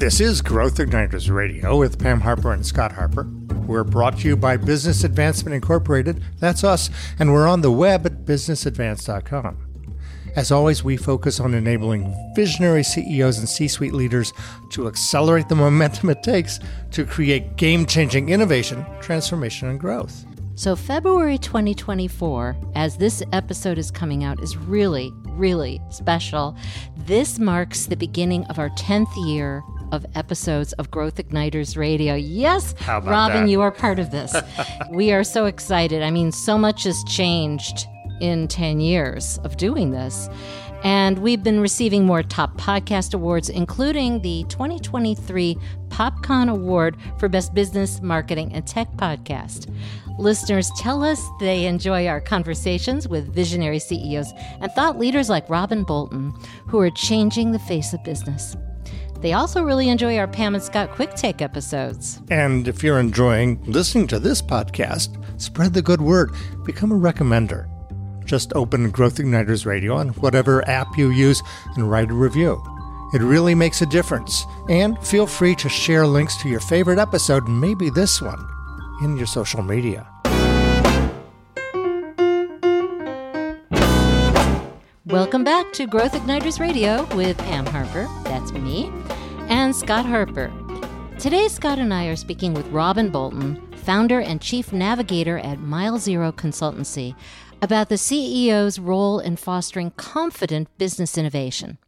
This 0.00 0.18
is 0.18 0.40
Growth 0.40 0.76
Igniters 0.76 1.30
Radio 1.30 1.76
with 1.76 1.98
Pam 1.98 2.22
Harper 2.22 2.54
and 2.54 2.64
Scott 2.64 2.92
Harper. 2.92 3.24
We're 3.66 3.84
brought 3.84 4.16
to 4.20 4.28
you 4.28 4.34
by 4.34 4.56
Business 4.56 5.04
Advancement 5.04 5.54
Incorporated. 5.54 6.24
That's 6.38 6.64
us, 6.64 6.88
and 7.18 7.34
we're 7.34 7.46
on 7.46 7.60
the 7.60 7.70
web 7.70 8.06
at 8.06 8.24
businessadvance.com. 8.24 9.58
As 10.34 10.50
always, 10.50 10.82
we 10.82 10.96
focus 10.96 11.38
on 11.38 11.52
enabling 11.52 12.14
visionary 12.34 12.82
CEOs 12.82 13.40
and 13.40 13.46
C 13.46 13.68
suite 13.68 13.92
leaders 13.92 14.32
to 14.70 14.88
accelerate 14.88 15.50
the 15.50 15.54
momentum 15.54 16.08
it 16.08 16.22
takes 16.22 16.58
to 16.92 17.04
create 17.04 17.56
game 17.56 17.84
changing 17.84 18.30
innovation, 18.30 18.86
transformation, 19.02 19.68
and 19.68 19.78
growth. 19.78 20.24
So, 20.54 20.76
February 20.76 21.36
2024, 21.36 22.56
as 22.74 22.96
this 22.96 23.22
episode 23.34 23.76
is 23.76 23.90
coming 23.90 24.24
out, 24.24 24.42
is 24.42 24.56
really, 24.56 25.12
really 25.26 25.78
special. 25.90 26.56
This 26.96 27.38
marks 27.38 27.84
the 27.84 27.96
beginning 27.96 28.44
of 28.46 28.58
our 28.58 28.70
10th 28.70 29.14
year 29.28 29.62
of 29.92 30.06
episodes 30.14 30.72
of 30.74 30.90
Growth 30.90 31.16
Igniters 31.16 31.76
Radio. 31.76 32.14
Yes, 32.14 32.74
Robyn, 32.86 33.44
that? 33.44 33.48
you 33.48 33.60
are 33.60 33.70
part 33.70 33.98
of 33.98 34.10
this. 34.10 34.34
we 34.90 35.12
are 35.12 35.24
so 35.24 35.46
excited. 35.46 36.02
I 36.02 36.10
mean, 36.10 36.32
so 36.32 36.58
much 36.58 36.84
has 36.84 37.02
changed 37.04 37.86
in 38.20 38.48
10 38.48 38.80
years 38.80 39.38
of 39.44 39.56
doing 39.56 39.90
this. 39.90 40.28
And 40.82 41.18
we've 41.18 41.42
been 41.42 41.60
receiving 41.60 42.06
more 42.06 42.22
top 42.22 42.56
podcast 42.56 43.12
awards, 43.12 43.50
including 43.50 44.22
the 44.22 44.44
2023 44.48 45.58
PopCon 45.88 46.50
Award 46.50 46.96
for 47.18 47.28
Best 47.28 47.52
Business, 47.52 48.00
Marketing, 48.00 48.52
and 48.54 48.66
Tech 48.66 48.90
Podcast. 48.92 49.74
Listeners 50.18 50.70
tell 50.78 51.02
us 51.02 51.22
they 51.38 51.66
enjoy 51.66 52.06
our 52.06 52.20
conversations 52.20 53.08
with 53.08 53.34
visionary 53.34 53.78
CEOs 53.78 54.32
and 54.60 54.72
thought 54.72 54.98
leaders 54.98 55.28
like 55.28 55.48
Robyn 55.50 55.84
Bolton, 55.84 56.32
who 56.66 56.78
are 56.78 56.90
changing 56.90 57.52
the 57.52 57.58
face 57.58 57.92
of 57.92 58.02
business. 58.04 58.56
They 59.20 59.34
also 59.34 59.62
really 59.62 59.90
enjoy 59.90 60.16
our 60.16 60.26
Pam 60.26 60.54
and 60.54 60.64
Scott 60.64 60.92
Quick 60.92 61.12
Take 61.14 61.42
episodes. 61.42 62.22
And 62.30 62.66
if 62.66 62.82
you're 62.82 62.98
enjoying 62.98 63.62
listening 63.64 64.06
to 64.08 64.18
this 64.18 64.40
podcast, 64.40 65.22
spread 65.40 65.74
the 65.74 65.82
good 65.82 66.00
word, 66.00 66.32
become 66.64 66.90
a 66.90 66.94
recommender. 66.94 67.68
Just 68.24 68.52
open 68.54 68.90
Growth 68.90 69.16
Igniters 69.16 69.66
Radio 69.66 69.96
on 69.96 70.08
whatever 70.10 70.66
app 70.68 70.96
you 70.96 71.10
use 71.10 71.42
and 71.76 71.90
write 71.90 72.10
a 72.10 72.14
review. 72.14 72.62
It 73.12 73.20
really 73.20 73.54
makes 73.54 73.82
a 73.82 73.86
difference. 73.86 74.46
And 74.70 74.96
feel 75.06 75.26
free 75.26 75.54
to 75.56 75.68
share 75.68 76.06
links 76.06 76.36
to 76.38 76.48
your 76.48 76.60
favorite 76.60 76.98
episode, 76.98 77.46
maybe 77.46 77.90
this 77.90 78.22
one, 78.22 78.42
in 79.02 79.18
your 79.18 79.26
social 79.26 79.62
media. 79.62 80.06
Welcome 85.06 85.42
back 85.42 85.72
to 85.72 85.88
Growth 85.88 86.12
Igniters 86.12 86.60
Radio 86.60 87.04
with 87.16 87.36
Pam 87.38 87.66
Harper, 87.66 88.08
that's 88.22 88.52
me, 88.52 88.92
and 89.50 89.74
Scott 89.74 90.06
Harper. 90.06 90.50
Today, 91.18 91.48
Scott 91.48 91.80
and 91.80 91.92
I 91.92 92.06
are 92.06 92.16
speaking 92.16 92.54
with 92.54 92.68
Robyn 92.68 93.10
Bolton, 93.10 93.60
founder 93.78 94.20
and 94.20 94.40
chief 94.40 94.72
navigator 94.72 95.38
at 95.38 95.58
Mile 95.58 95.98
Zero 95.98 96.30
Consultancy, 96.30 97.16
about 97.60 97.88
the 97.88 97.96
CEO's 97.96 98.78
role 98.78 99.18
in 99.18 99.34
fostering 99.34 99.90
confident 99.90 100.68
business 100.78 101.18
innovation. 101.18 101.78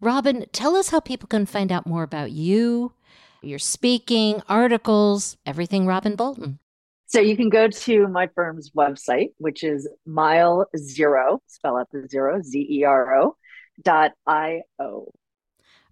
Robyn, 0.00 0.46
tell 0.52 0.74
us 0.74 0.88
how 0.88 1.00
people 1.00 1.28
can 1.28 1.44
find 1.44 1.70
out 1.70 1.86
more 1.86 2.02
about 2.02 2.32
you, 2.32 2.94
your 3.42 3.58
speaking, 3.58 4.42
articles, 4.48 5.36
everything 5.44 5.86
Robyn 5.86 6.16
Bolton. 6.16 6.58
So 7.06 7.20
you 7.20 7.36
can 7.36 7.50
go 7.50 7.68
to 7.68 8.08
my 8.08 8.28
firm's 8.34 8.70
website, 8.70 9.34
which 9.36 9.62
is 9.64 9.86
mile 10.06 10.66
zero, 10.76 11.42
spell 11.46 11.76
out 11.76 11.90
the 11.92 12.08
zero, 12.08 12.40
Z 12.42 12.66
E 12.70 12.84
R 12.84 13.16
O 13.16 13.36
dot 13.82 14.12
I 14.26 14.62
O. 14.80 15.12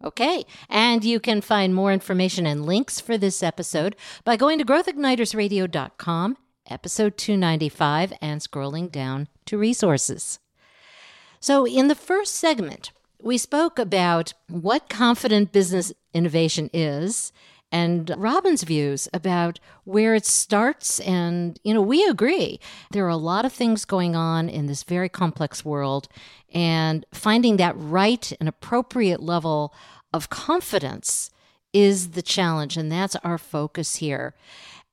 Okay, 0.04 0.44
and 0.68 1.04
you 1.04 1.20
can 1.20 1.40
find 1.40 1.74
more 1.74 1.92
information 1.92 2.44
and 2.44 2.66
links 2.66 3.00
for 3.00 3.16
this 3.16 3.40
episode 3.40 3.94
by 4.24 4.36
going 4.36 4.58
to 4.58 4.64
growthignitersradio.com, 4.64 6.36
episode 6.68 7.16
295, 7.16 8.12
and 8.20 8.40
scrolling 8.40 8.90
down 8.90 9.28
to 9.46 9.56
resources. 9.56 10.40
So, 11.38 11.64
in 11.66 11.86
the 11.86 11.94
first 11.94 12.34
segment, 12.34 12.90
we 13.20 13.38
spoke 13.38 13.78
about 13.78 14.34
what 14.48 14.88
confident 14.88 15.52
business 15.52 15.92
innovation 16.12 16.68
is 16.72 17.32
and 17.72 18.14
Robyn's 18.16 18.62
views 18.62 19.08
about 19.12 19.58
where 19.84 20.14
it 20.14 20.26
starts. 20.26 21.00
And, 21.00 21.58
you 21.64 21.74
know, 21.74 21.82
we 21.82 22.06
agree. 22.06 22.60
There 22.92 23.04
are 23.06 23.08
a 23.08 23.16
lot 23.16 23.44
of 23.44 23.52
things 23.52 23.84
going 23.84 24.14
on 24.14 24.48
in 24.48 24.66
this 24.66 24.84
very 24.84 25.08
complex 25.08 25.64
world, 25.64 26.06
and 26.54 27.04
finding 27.12 27.56
that 27.56 27.74
right 27.76 28.30
and 28.38 28.48
appropriate 28.48 29.22
level 29.22 29.74
of 30.12 30.28
confidence 30.28 31.30
is 31.72 32.10
the 32.10 32.22
challenge. 32.22 32.76
And 32.76 32.92
that's 32.92 33.16
our 33.24 33.38
focus 33.38 33.96
here. 33.96 34.34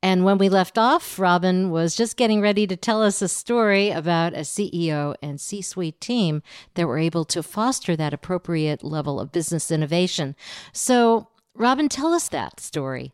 And 0.02 0.24
when 0.24 0.38
we 0.38 0.48
left 0.48 0.78
off, 0.78 1.20
Robyn 1.20 1.72
was 1.72 1.94
just 1.94 2.16
getting 2.16 2.40
ready 2.40 2.66
to 2.66 2.78
tell 2.78 3.04
us 3.04 3.22
a 3.22 3.28
story 3.28 3.90
about 3.90 4.34
a 4.34 4.40
CEO 4.40 5.14
and 5.22 5.42
C 5.42 5.62
suite 5.62 6.00
team 6.00 6.42
that 6.76 6.88
were 6.88 6.98
able 6.98 7.26
to 7.26 7.44
foster 7.44 7.98
that 7.98 8.14
appropriate 8.14 8.82
level 8.82 9.20
of 9.20 9.34
business 9.34 9.70
innovation. 9.70 10.38
So 10.72 11.28
Robyn, 11.60 11.90
tell 11.90 12.14
us 12.14 12.30
that 12.30 12.62
story. 12.62 13.12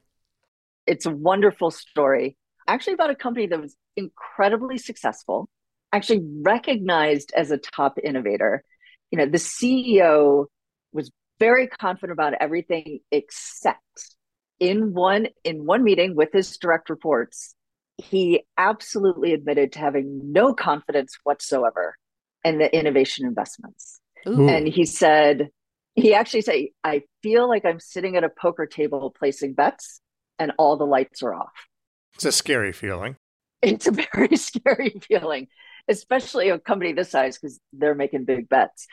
It's 0.86 1.08
a 1.08 1.12
wonderful 1.12 1.72
story, 1.72 2.38
actually, 2.68 2.94
about 2.94 3.10
a 3.10 3.16
company 3.16 3.48
that 3.48 3.60
was 3.60 3.76
incredibly 3.98 4.78
successful, 4.78 5.50
actually 5.92 6.22
recognized 6.44 7.34
as 7.36 7.50
a 7.50 7.58
top 7.58 7.98
innovator. 8.04 8.64
You 9.10 9.18
know, 9.18 9.26
the 9.26 9.40
CEO 9.40 10.46
was 10.94 11.12
very 11.40 11.68
confident 11.68 12.14
about 12.14 12.36
everything 12.40 13.00
except 13.12 14.16
in 14.60 14.94
one 14.94 15.28
in 15.44 15.66
one 15.66 15.84
meeting 15.84 16.16
with 16.16 16.30
his 16.32 16.56
direct 16.58 16.90
reports 16.90 17.56
he 17.98 18.44
absolutely 18.58 19.34
admitted 19.34 19.72
to 19.74 19.80
having 19.80 20.32
no 20.32 20.54
confidence 20.54 21.18
whatsoever 21.24 21.98
in 22.46 22.58
the 22.58 22.74
innovation 22.74 23.26
investments 23.26 24.00
Ooh. 24.28 24.48
and 24.48 24.66
he 24.66 24.86
said 24.86 25.50
he 25.96 26.14
actually 26.14 26.42
said, 26.42 26.66
I 26.84 27.04
feel 27.24 27.48
like 27.48 27.66
I'm 27.66 27.80
sitting 27.80 28.18
at 28.18 28.24
a 28.24 28.30
poker 28.30 28.66
table 28.66 29.14
placing 29.18 29.54
bets 29.54 30.02
and 30.38 30.52
all 30.58 30.78
the 30.78 30.86
lights 30.86 31.24
are 31.24 31.34
off. 31.34 31.54
It's 32.16 32.26
a 32.26 32.32
scary 32.32 32.74
feeling. 32.74 33.16
It's 33.62 33.88
a 33.88 33.92
very 34.14 34.36
scary 34.36 35.00
feeling, 35.08 35.48
especially 35.88 36.50
a 36.50 36.60
company 36.60 36.94
this 36.94 37.12
size 37.12 37.38
because 37.38 37.60
they're 37.74 37.96
making 37.96 38.26
big 38.26 38.50
bets. 38.50 38.88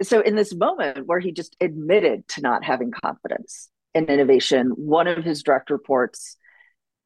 So, 0.00 0.20
in 0.20 0.36
this 0.36 0.54
moment 0.54 1.06
where 1.06 1.18
he 1.18 1.32
just 1.32 1.56
admitted 1.60 2.26
to 2.28 2.40
not 2.40 2.62
having 2.64 2.92
confidence 2.92 3.68
in 3.94 4.04
innovation, 4.06 4.68
one 4.76 5.08
of 5.08 5.24
his 5.24 5.42
direct 5.42 5.70
reports 5.70 6.36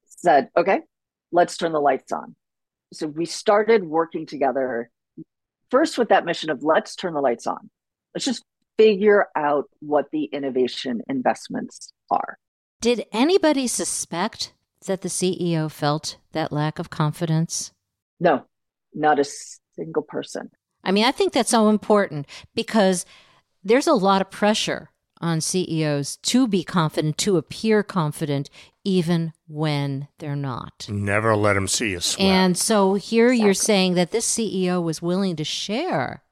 said, 0.07 0.51
Okay, 0.57 0.81
let's 1.33 1.57
turn 1.57 1.73
the 1.73 1.81
lights 1.81 2.13
on. 2.13 2.37
So, 2.93 3.07
we 3.07 3.25
started 3.25 3.83
working 3.83 4.27
together 4.27 4.91
first 5.71 5.97
with 5.97 6.11
that 6.11 6.27
mission 6.27 6.51
of 6.51 6.63
let's 6.63 6.95
turn 6.95 7.15
the 7.15 7.21
lights 7.23 7.47
on. 7.47 7.71
Let's 8.15 8.27
just 8.27 8.45
figure 8.79 9.27
out 9.37 9.69
what 9.81 10.07
the 10.13 10.25
innovation 10.25 11.03
investments 11.09 11.93
are. 12.11 12.39
Did 12.81 13.05
anybody 13.13 13.67
suspect 13.67 14.55
that 14.87 15.03
the 15.03 15.09
CEO 15.09 15.71
felt 15.71 16.17
that 16.33 16.53
lack 16.53 16.79
of 16.79 16.91
confidence? 16.91 17.73
No, 18.19 18.45
not 18.95 19.19
a 19.19 19.25
single 19.77 20.03
person. 20.03 20.51
I 20.85 20.91
mean, 20.91 21.05
I 21.05 21.13
think 21.13 21.33
that's 21.33 21.51
so 21.51 21.69
important 21.69 22.27
because 22.55 23.07
there's 23.63 23.87
a 23.87 23.95
lot 23.95 24.21
of 24.21 24.31
pressure 24.31 24.91
on 25.21 25.41
CEOs 25.41 26.17
to 26.17 26.49
be 26.49 26.65
confident, 26.65 27.17
to 27.19 27.37
appear 27.37 27.85
confident, 27.85 28.51
even 28.85 29.33
when 29.47 30.09
they're 30.19 30.35
not. 30.35 30.89
Never 30.91 31.37
let 31.37 31.55
them 31.55 31.69
see 31.69 31.93
you 31.93 32.01
sweat. 32.01 32.27
And 32.27 32.59
so 32.59 32.95
here 32.95 33.29
exactly. 33.29 33.45
you're 33.45 33.55
saying 33.55 33.95
that 33.95 34.11
this 34.11 34.29
CEO 34.29 34.83
was 34.83 35.01
willing 35.01 35.37
to 35.37 35.45
share 35.45 36.25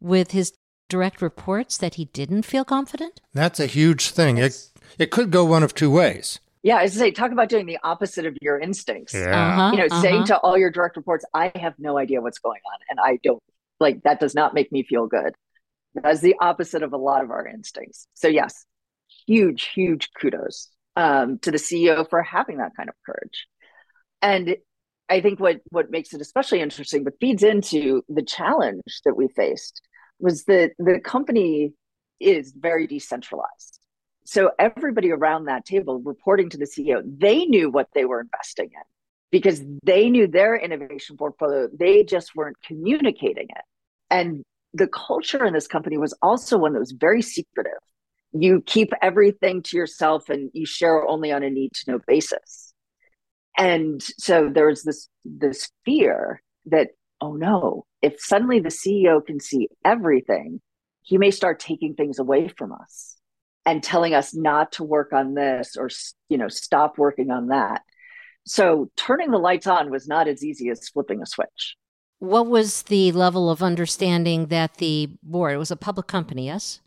with 0.00 0.32
his 0.32 0.52
direct 0.90 1.22
reports 1.22 1.78
that 1.78 1.94
he 1.94 2.06
didn't 2.06 2.42
feel 2.42 2.64
confident? 2.64 3.20
That's 3.32 3.58
a 3.58 3.66
huge 3.66 4.10
thing. 4.10 4.36
It 4.36 4.68
it 4.98 5.10
could 5.10 5.30
go 5.30 5.44
one 5.44 5.62
of 5.62 5.74
two 5.74 5.90
ways. 5.90 6.40
Yeah, 6.62 6.76
I 6.76 6.86
say, 6.86 7.10
talk 7.10 7.32
about 7.32 7.48
doing 7.48 7.64
the 7.64 7.78
opposite 7.82 8.26
of 8.26 8.36
your 8.42 8.58
instincts. 8.58 9.14
Yeah. 9.14 9.30
Uh-huh, 9.30 9.70
you 9.72 9.78
know, 9.78 9.86
uh-huh. 9.86 10.02
saying 10.02 10.24
to 10.26 10.36
all 10.38 10.58
your 10.58 10.70
direct 10.70 10.96
reports, 10.96 11.24
I 11.32 11.50
have 11.54 11.72
no 11.78 11.96
idea 11.96 12.20
what's 12.20 12.38
going 12.38 12.60
on. 12.70 12.78
And 12.90 12.98
I 13.02 13.18
don't 13.22 13.42
like 13.78 14.02
that 14.02 14.20
does 14.20 14.34
not 14.34 14.52
make 14.52 14.70
me 14.70 14.82
feel 14.82 15.06
good. 15.06 15.34
That's 15.94 16.20
the 16.20 16.36
opposite 16.38 16.82
of 16.82 16.92
a 16.92 16.98
lot 16.98 17.24
of 17.24 17.30
our 17.30 17.46
instincts. 17.46 18.06
So 18.14 18.28
yes, 18.28 18.66
huge, 19.26 19.70
huge 19.74 20.10
kudos 20.20 20.68
um, 20.96 21.38
to 21.40 21.50
the 21.50 21.56
CEO 21.56 22.08
for 22.08 22.22
having 22.22 22.58
that 22.58 22.72
kind 22.76 22.88
of 22.88 22.94
courage. 23.06 23.46
And 24.20 24.56
I 25.08 25.20
think 25.20 25.40
what 25.40 25.60
what 25.70 25.90
makes 25.90 26.12
it 26.14 26.20
especially 26.20 26.60
interesting, 26.60 27.04
but 27.04 27.14
feeds 27.20 27.42
into 27.42 28.02
the 28.08 28.22
challenge 28.22 29.00
that 29.04 29.16
we 29.16 29.28
faced, 29.28 29.80
was 30.20 30.44
that 30.44 30.72
the 30.78 31.00
company 31.00 31.72
is 32.18 32.52
very 32.52 32.86
decentralized. 32.86 33.80
So 34.24 34.50
everybody 34.58 35.10
around 35.10 35.46
that 35.46 35.64
table 35.64 36.00
reporting 36.00 36.50
to 36.50 36.58
the 36.58 36.66
CEO, 36.66 37.02
they 37.04 37.46
knew 37.46 37.70
what 37.70 37.88
they 37.94 38.04
were 38.04 38.20
investing 38.20 38.66
in 38.66 38.82
because 39.30 39.62
they 39.82 40.10
knew 40.10 40.26
their 40.26 40.56
innovation 40.56 41.16
portfolio. 41.16 41.68
They 41.72 42.04
just 42.04 42.34
weren't 42.36 42.56
communicating 42.62 43.46
it. 43.48 43.64
And 44.10 44.42
the 44.74 44.86
culture 44.86 45.44
in 45.44 45.52
this 45.52 45.66
company 45.66 45.98
was 45.98 46.14
also 46.22 46.58
one 46.58 46.74
that 46.74 46.80
was 46.80 46.92
very 46.92 47.22
secretive. 47.22 47.72
You 48.32 48.62
keep 48.64 48.92
everything 49.02 49.62
to 49.64 49.76
yourself 49.76 50.28
and 50.28 50.50
you 50.52 50.66
share 50.66 51.06
only 51.06 51.32
on 51.32 51.42
a 51.42 51.50
need 51.50 51.72
to 51.72 51.92
know 51.92 51.98
basis. 52.06 52.72
And 53.56 54.00
so 54.02 54.48
there 54.52 54.66
was 54.66 54.84
this 54.84 55.08
this 55.24 55.70
fear 55.84 56.40
that, 56.66 56.90
oh 57.20 57.34
no, 57.34 57.84
if 58.02 58.20
suddenly 58.20 58.60
the 58.60 58.68
CEO 58.68 59.24
can 59.24 59.40
see 59.40 59.68
everything, 59.84 60.60
he 61.02 61.18
may 61.18 61.30
start 61.30 61.60
taking 61.60 61.94
things 61.94 62.18
away 62.18 62.48
from 62.48 62.72
us 62.72 63.16
and 63.66 63.82
telling 63.82 64.14
us 64.14 64.34
not 64.34 64.72
to 64.72 64.84
work 64.84 65.12
on 65.12 65.34
this 65.34 65.76
or 65.76 65.90
you 66.28 66.38
know 66.38 66.48
stop 66.48 66.98
working 66.98 67.30
on 67.30 67.48
that 67.48 67.82
so 68.46 68.90
turning 68.96 69.30
the 69.30 69.38
lights 69.38 69.66
on 69.66 69.90
was 69.90 70.08
not 70.08 70.28
as 70.28 70.44
easy 70.44 70.68
as 70.70 70.88
flipping 70.88 71.22
a 71.22 71.26
switch 71.26 71.76
what 72.18 72.46
was 72.46 72.82
the 72.82 73.12
level 73.12 73.50
of 73.50 73.62
understanding 73.62 74.46
that 74.46 74.76
the 74.76 75.08
board 75.22 75.54
it 75.54 75.58
was 75.58 75.70
a 75.70 75.76
public 75.76 76.06
company 76.06 76.46
yes. 76.46 76.80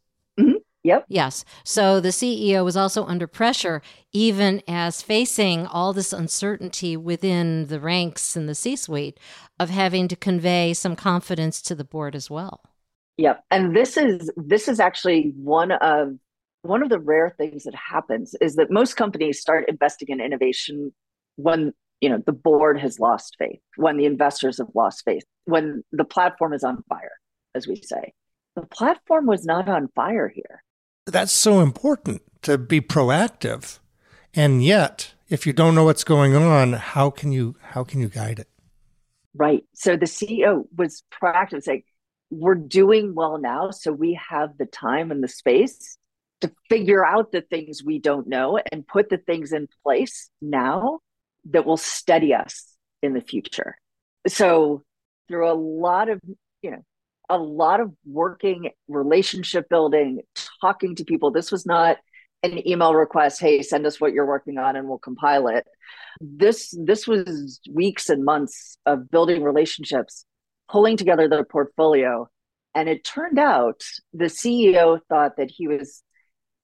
Yep 0.83 1.05
yes 1.07 1.45
so 1.63 1.99
the 1.99 2.09
ceo 2.09 2.63
was 2.63 2.77
also 2.77 3.05
under 3.05 3.27
pressure 3.27 3.81
even 4.11 4.61
as 4.67 5.01
facing 5.01 5.65
all 5.65 5.93
this 5.93 6.13
uncertainty 6.13 6.95
within 6.97 7.67
the 7.67 7.79
ranks 7.79 8.35
in 8.35 8.45
the 8.45 8.55
c 8.55 8.75
suite 8.75 9.19
of 9.59 9.69
having 9.69 10.07
to 10.07 10.15
convey 10.15 10.73
some 10.73 10.95
confidence 10.95 11.61
to 11.61 11.73
the 11.73 11.85
board 11.85 12.15
as 12.15 12.29
well 12.29 12.61
Yep. 13.17 13.43
And 13.51 13.75
this 13.75 13.97
is 13.97 14.31
this 14.35 14.67
is 14.67 14.79
actually 14.79 15.33
one 15.35 15.71
of 15.71 16.13
one 16.63 16.81
of 16.81 16.89
the 16.89 16.99
rare 16.99 17.33
things 17.37 17.63
that 17.63 17.75
happens 17.75 18.35
is 18.41 18.55
that 18.55 18.71
most 18.71 18.95
companies 18.95 19.39
start 19.39 19.65
investing 19.67 20.09
in 20.09 20.21
innovation 20.21 20.93
when 21.35 21.73
you 22.01 22.09
know 22.09 22.21
the 22.25 22.31
board 22.31 22.79
has 22.79 22.99
lost 22.99 23.35
faith, 23.37 23.59
when 23.75 23.97
the 23.97 24.05
investors 24.05 24.57
have 24.57 24.69
lost 24.73 25.03
faith, 25.05 25.23
when 25.45 25.83
the 25.91 26.05
platform 26.05 26.53
is 26.53 26.63
on 26.63 26.83
fire, 26.89 27.17
as 27.53 27.67
we 27.67 27.75
say. 27.75 28.13
The 28.55 28.65
platform 28.65 29.25
was 29.25 29.45
not 29.45 29.67
on 29.67 29.89
fire 29.95 30.27
here. 30.27 30.63
That's 31.05 31.33
so 31.33 31.59
important 31.59 32.21
to 32.43 32.57
be 32.57 32.81
proactive. 32.81 33.79
And 34.33 34.63
yet, 34.63 35.13
if 35.29 35.45
you 35.45 35.53
don't 35.53 35.75
know 35.75 35.83
what's 35.83 36.03
going 36.03 36.35
on, 36.35 36.73
how 36.73 37.09
can 37.09 37.31
you 37.31 37.55
how 37.61 37.83
can 37.83 37.99
you 37.99 38.07
guide 38.07 38.39
it? 38.39 38.47
Right. 39.35 39.63
So 39.73 39.97
the 39.97 40.05
CEO 40.05 40.65
was 40.75 41.03
proactive 41.11 41.63
saying, 41.63 41.83
we're 42.29 42.55
doing 42.55 43.15
well 43.15 43.37
now. 43.37 43.71
So 43.71 43.91
we 43.91 44.19
have 44.29 44.57
the 44.57 44.65
time 44.65 45.11
and 45.11 45.23
the 45.23 45.27
space 45.27 45.97
to 46.41 46.51
figure 46.69 47.05
out 47.05 47.31
the 47.31 47.41
things 47.41 47.83
we 47.83 47.99
don't 47.99 48.27
know 48.27 48.59
and 48.71 48.85
put 48.85 49.09
the 49.09 49.17
things 49.17 49.53
in 49.53 49.67
place 49.83 50.29
now 50.41 50.99
that 51.51 51.65
will 51.65 51.77
steady 51.77 52.33
us 52.33 52.75
in 53.01 53.13
the 53.13 53.21
future. 53.21 53.77
So 54.27 54.83
through 55.27 55.49
a 55.49 55.53
lot 55.53 56.09
of, 56.09 56.19
you 56.61 56.71
know, 56.71 56.83
a 57.29 57.37
lot 57.37 57.79
of 57.79 57.91
working 58.05 58.69
relationship 58.87 59.69
building, 59.69 60.21
talking 60.61 60.95
to 60.95 61.05
people. 61.05 61.31
This 61.31 61.51
was 61.51 61.65
not 61.65 61.97
an 62.43 62.67
email 62.67 62.93
request, 62.93 63.39
hey, 63.39 63.61
send 63.61 63.85
us 63.85 64.01
what 64.01 64.11
you're 64.11 64.25
working 64.25 64.57
on 64.57 64.75
and 64.75 64.87
we'll 64.87 64.97
compile 64.97 65.47
it. 65.47 65.65
This 66.19 66.75
this 66.77 67.07
was 67.07 67.61
weeks 67.71 68.09
and 68.09 68.25
months 68.25 68.77
of 68.85 69.09
building 69.09 69.43
relationships 69.43 70.25
pulling 70.69 70.97
together 70.97 71.27
the 71.27 71.43
portfolio. 71.43 72.27
And 72.75 72.89
it 72.89 73.03
turned 73.03 73.39
out 73.39 73.83
the 74.13 74.25
CEO 74.25 74.99
thought 75.07 75.37
that 75.37 75.51
he 75.51 75.67
was, 75.67 76.01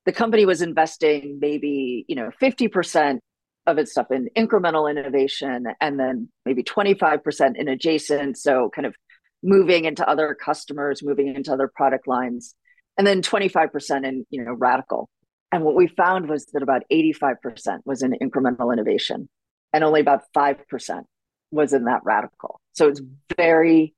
the 0.05 0.11
company 0.11 0.45
was 0.45 0.61
investing 0.61 1.37
maybe, 1.39 2.05
you 2.07 2.15
know, 2.15 2.31
50% 2.41 3.19
of 3.67 3.77
its 3.77 3.91
stuff 3.91 4.07
in 4.09 4.27
incremental 4.35 4.89
innovation 4.89 5.67
and 5.79 5.99
then 5.99 6.29
maybe 6.45 6.63
25% 6.63 7.55
in 7.55 7.67
adjacent. 7.67 8.37
So 8.37 8.71
kind 8.73 8.87
of 8.87 8.95
moving 9.41 9.85
into 9.85 10.07
other 10.07 10.35
customers, 10.35 11.03
moving 11.03 11.33
into 11.33 11.53
other 11.53 11.67
product 11.73 12.07
lines, 12.07 12.55
and 12.97 13.07
then 13.07 13.21
25% 13.21 14.05
in, 14.05 14.25
you 14.29 14.43
know, 14.43 14.53
radical. 14.53 15.09
And 15.51 15.63
what 15.63 15.75
we 15.75 15.87
found 15.87 16.29
was 16.29 16.45
that 16.47 16.61
about 16.61 16.83
85% 16.91 17.79
was 17.85 18.03
in 18.03 18.11
incremental 18.21 18.71
innovation 18.71 19.29
and 19.73 19.83
only 19.83 20.01
about 20.01 20.23
5% 20.35 21.03
was 21.51 21.73
in 21.73 21.85
that 21.85 22.01
radical. 22.03 22.59
So 22.73 22.87
it's 22.87 23.01
very 23.35 23.95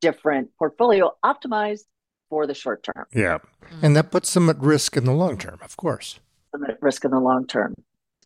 different 0.00 0.50
portfolio 0.58 1.12
optimized 1.24 1.84
for 2.30 2.46
the 2.46 2.54
short 2.54 2.82
term. 2.82 3.06
Yeah. 3.12 3.38
And 3.82 3.94
that 3.96 4.10
puts 4.10 4.32
them 4.32 4.48
at 4.48 4.58
risk 4.60 4.96
in 4.96 5.04
the 5.04 5.12
long 5.12 5.36
term, 5.36 5.58
of 5.62 5.76
course. 5.76 6.20
At 6.54 6.80
risk 6.80 7.04
in 7.04 7.10
the 7.10 7.20
long 7.20 7.46
term. 7.46 7.74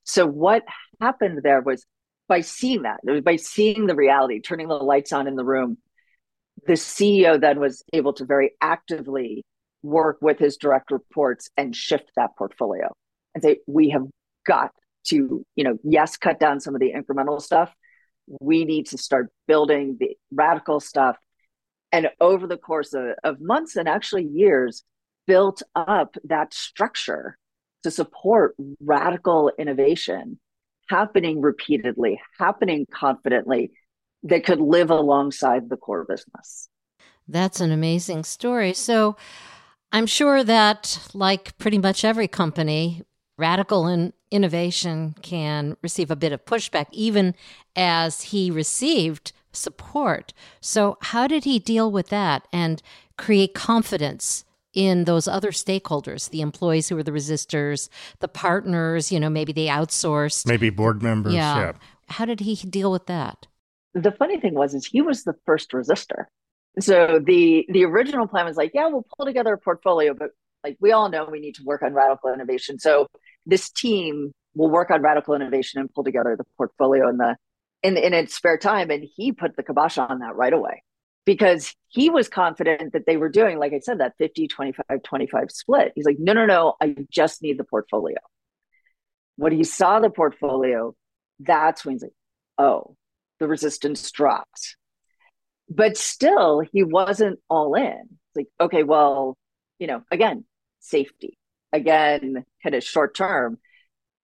So 0.04 0.26
what 0.26 0.64
happened 1.00 1.40
there 1.42 1.60
was 1.60 1.84
by 2.28 2.42
seeing 2.42 2.82
that, 2.82 3.00
by 3.24 3.36
seeing 3.36 3.86
the 3.86 3.94
reality, 3.94 4.40
turning 4.40 4.68
the 4.68 4.74
lights 4.74 5.12
on 5.12 5.26
in 5.26 5.34
the 5.34 5.44
room, 5.44 5.78
the 6.66 6.74
CEO 6.74 7.40
then 7.40 7.60
was 7.60 7.82
able 7.92 8.12
to 8.14 8.24
very 8.24 8.52
actively 8.60 9.44
work 9.82 10.18
with 10.20 10.38
his 10.38 10.56
direct 10.56 10.90
reports 10.90 11.50
and 11.56 11.74
shift 11.74 12.10
that 12.16 12.30
portfolio 12.36 12.92
and 13.34 13.42
say, 13.42 13.58
we 13.66 13.90
have 13.90 14.06
got 14.46 14.70
to, 15.06 15.44
you 15.54 15.64
know, 15.64 15.78
yes, 15.84 16.16
cut 16.16 16.40
down 16.40 16.60
some 16.60 16.74
of 16.74 16.80
the 16.80 16.92
incremental 16.92 17.40
stuff. 17.40 17.72
We 18.40 18.64
need 18.64 18.86
to 18.86 18.98
start 18.98 19.30
building 19.46 19.96
the 19.98 20.16
radical 20.32 20.80
stuff 20.80 21.16
and 21.92 22.10
over 22.20 22.46
the 22.46 22.56
course 22.58 22.92
of, 22.92 23.04
of 23.24 23.40
months 23.40 23.76
and 23.76 23.88
actually 23.88 24.24
years 24.24 24.84
built 25.26 25.62
up 25.74 26.16
that 26.24 26.52
structure 26.52 27.38
to 27.82 27.90
support 27.90 28.54
radical 28.80 29.52
innovation 29.58 30.38
happening 30.88 31.40
repeatedly 31.40 32.20
happening 32.38 32.86
confidently 32.90 33.70
that 34.22 34.44
could 34.44 34.60
live 34.60 34.90
alongside 34.90 35.68
the 35.68 35.76
core 35.76 36.04
business 36.04 36.68
that's 37.28 37.60
an 37.60 37.70
amazing 37.70 38.24
story 38.24 38.72
so 38.72 39.16
i'm 39.92 40.06
sure 40.06 40.42
that 40.42 41.08
like 41.14 41.56
pretty 41.58 41.78
much 41.78 42.04
every 42.04 42.28
company 42.28 43.02
radical 43.36 43.86
in 43.86 44.12
innovation 44.30 45.14
can 45.22 45.76
receive 45.82 46.10
a 46.10 46.16
bit 46.16 46.32
of 46.32 46.44
pushback 46.44 46.86
even 46.90 47.34
as 47.76 48.22
he 48.22 48.50
received 48.50 49.32
support. 49.52 50.32
So, 50.60 50.98
how 51.00 51.26
did 51.26 51.44
he 51.44 51.58
deal 51.58 51.90
with 51.90 52.08
that 52.08 52.46
and 52.52 52.82
create 53.16 53.54
confidence 53.54 54.44
in 54.74 55.04
those 55.04 55.26
other 55.26 55.50
stakeholders, 55.50 56.30
the 56.30 56.40
employees 56.40 56.88
who 56.88 56.94
were 56.94 57.02
the 57.02 57.10
resistors, 57.10 57.88
the 58.20 58.28
partners, 58.28 59.10
you 59.10 59.18
know, 59.18 59.30
maybe 59.30 59.52
they 59.52 59.66
outsourced, 59.66 60.46
maybe 60.46 60.70
board 60.70 61.02
members. 61.02 61.34
Yeah. 61.34 61.58
yeah. 61.58 61.72
How 62.08 62.24
did 62.24 62.40
he 62.40 62.54
deal 62.54 62.92
with 62.92 63.06
that? 63.06 63.46
The 64.02 64.12
funny 64.12 64.38
thing 64.38 64.54
was, 64.54 64.74
is 64.74 64.86
he 64.86 65.02
was 65.02 65.24
the 65.24 65.34
first 65.46 65.72
resistor. 65.72 66.24
So 66.80 67.20
the 67.24 67.66
the 67.68 67.84
original 67.84 68.26
plan 68.28 68.46
was 68.46 68.56
like, 68.56 68.72
yeah, 68.74 68.86
we'll 68.86 69.06
pull 69.16 69.26
together 69.26 69.54
a 69.54 69.58
portfolio, 69.58 70.14
but 70.14 70.30
like 70.64 70.76
we 70.80 70.92
all 70.92 71.08
know, 71.08 71.28
we 71.30 71.40
need 71.40 71.56
to 71.56 71.64
work 71.64 71.82
on 71.82 71.94
radical 71.94 72.32
innovation. 72.32 72.78
So 72.78 73.08
this 73.46 73.70
team 73.70 74.32
will 74.54 74.70
work 74.70 74.90
on 74.90 75.02
radical 75.02 75.34
innovation 75.34 75.80
and 75.80 75.92
pull 75.92 76.04
together 76.04 76.36
the 76.36 76.44
portfolio 76.56 77.08
and 77.08 77.18
the 77.18 77.36
in, 77.82 77.96
in 77.96 78.12
its 78.12 78.34
spare 78.34 78.58
time. 78.58 78.90
And 78.90 79.04
he 79.16 79.32
put 79.32 79.56
the 79.56 79.62
kibosh 79.62 79.98
on 79.98 80.20
that 80.20 80.36
right 80.36 80.52
away 80.52 80.82
because 81.24 81.74
he 81.88 82.10
was 82.10 82.28
confident 82.28 82.92
that 82.92 83.06
they 83.06 83.16
were 83.16 83.28
doing, 83.28 83.58
like 83.58 83.72
I 83.72 83.80
said, 83.80 83.98
that 84.00 84.14
50, 84.18 84.48
25, 84.48 85.02
25 85.02 85.50
split. 85.50 85.92
He's 85.94 86.06
like, 86.06 86.18
no, 86.18 86.32
no, 86.32 86.46
no, 86.46 86.74
I 86.80 86.96
just 87.10 87.42
need 87.42 87.58
the 87.58 87.64
portfolio. 87.64 88.18
When 89.36 89.52
he 89.52 89.64
saw 89.64 90.00
the 90.00 90.10
portfolio, 90.10 90.94
that's 91.38 91.84
when 91.84 91.94
he's 91.94 92.02
like, 92.02 92.12
oh, 92.58 92.96
the 93.40 93.48
resistance 93.48 94.10
dropped. 94.10 94.76
But 95.68 95.96
still, 95.96 96.60
he 96.60 96.82
wasn't 96.82 97.40
all 97.48 97.74
in. 97.74 98.18
Like, 98.34 98.48
okay, 98.60 98.82
well, 98.82 99.36
you 99.78 99.86
know, 99.86 100.02
again, 100.10 100.44
safety, 100.80 101.38
again, 101.72 102.44
kind 102.62 102.74
of 102.74 102.82
short 102.82 103.14
term 103.14 103.58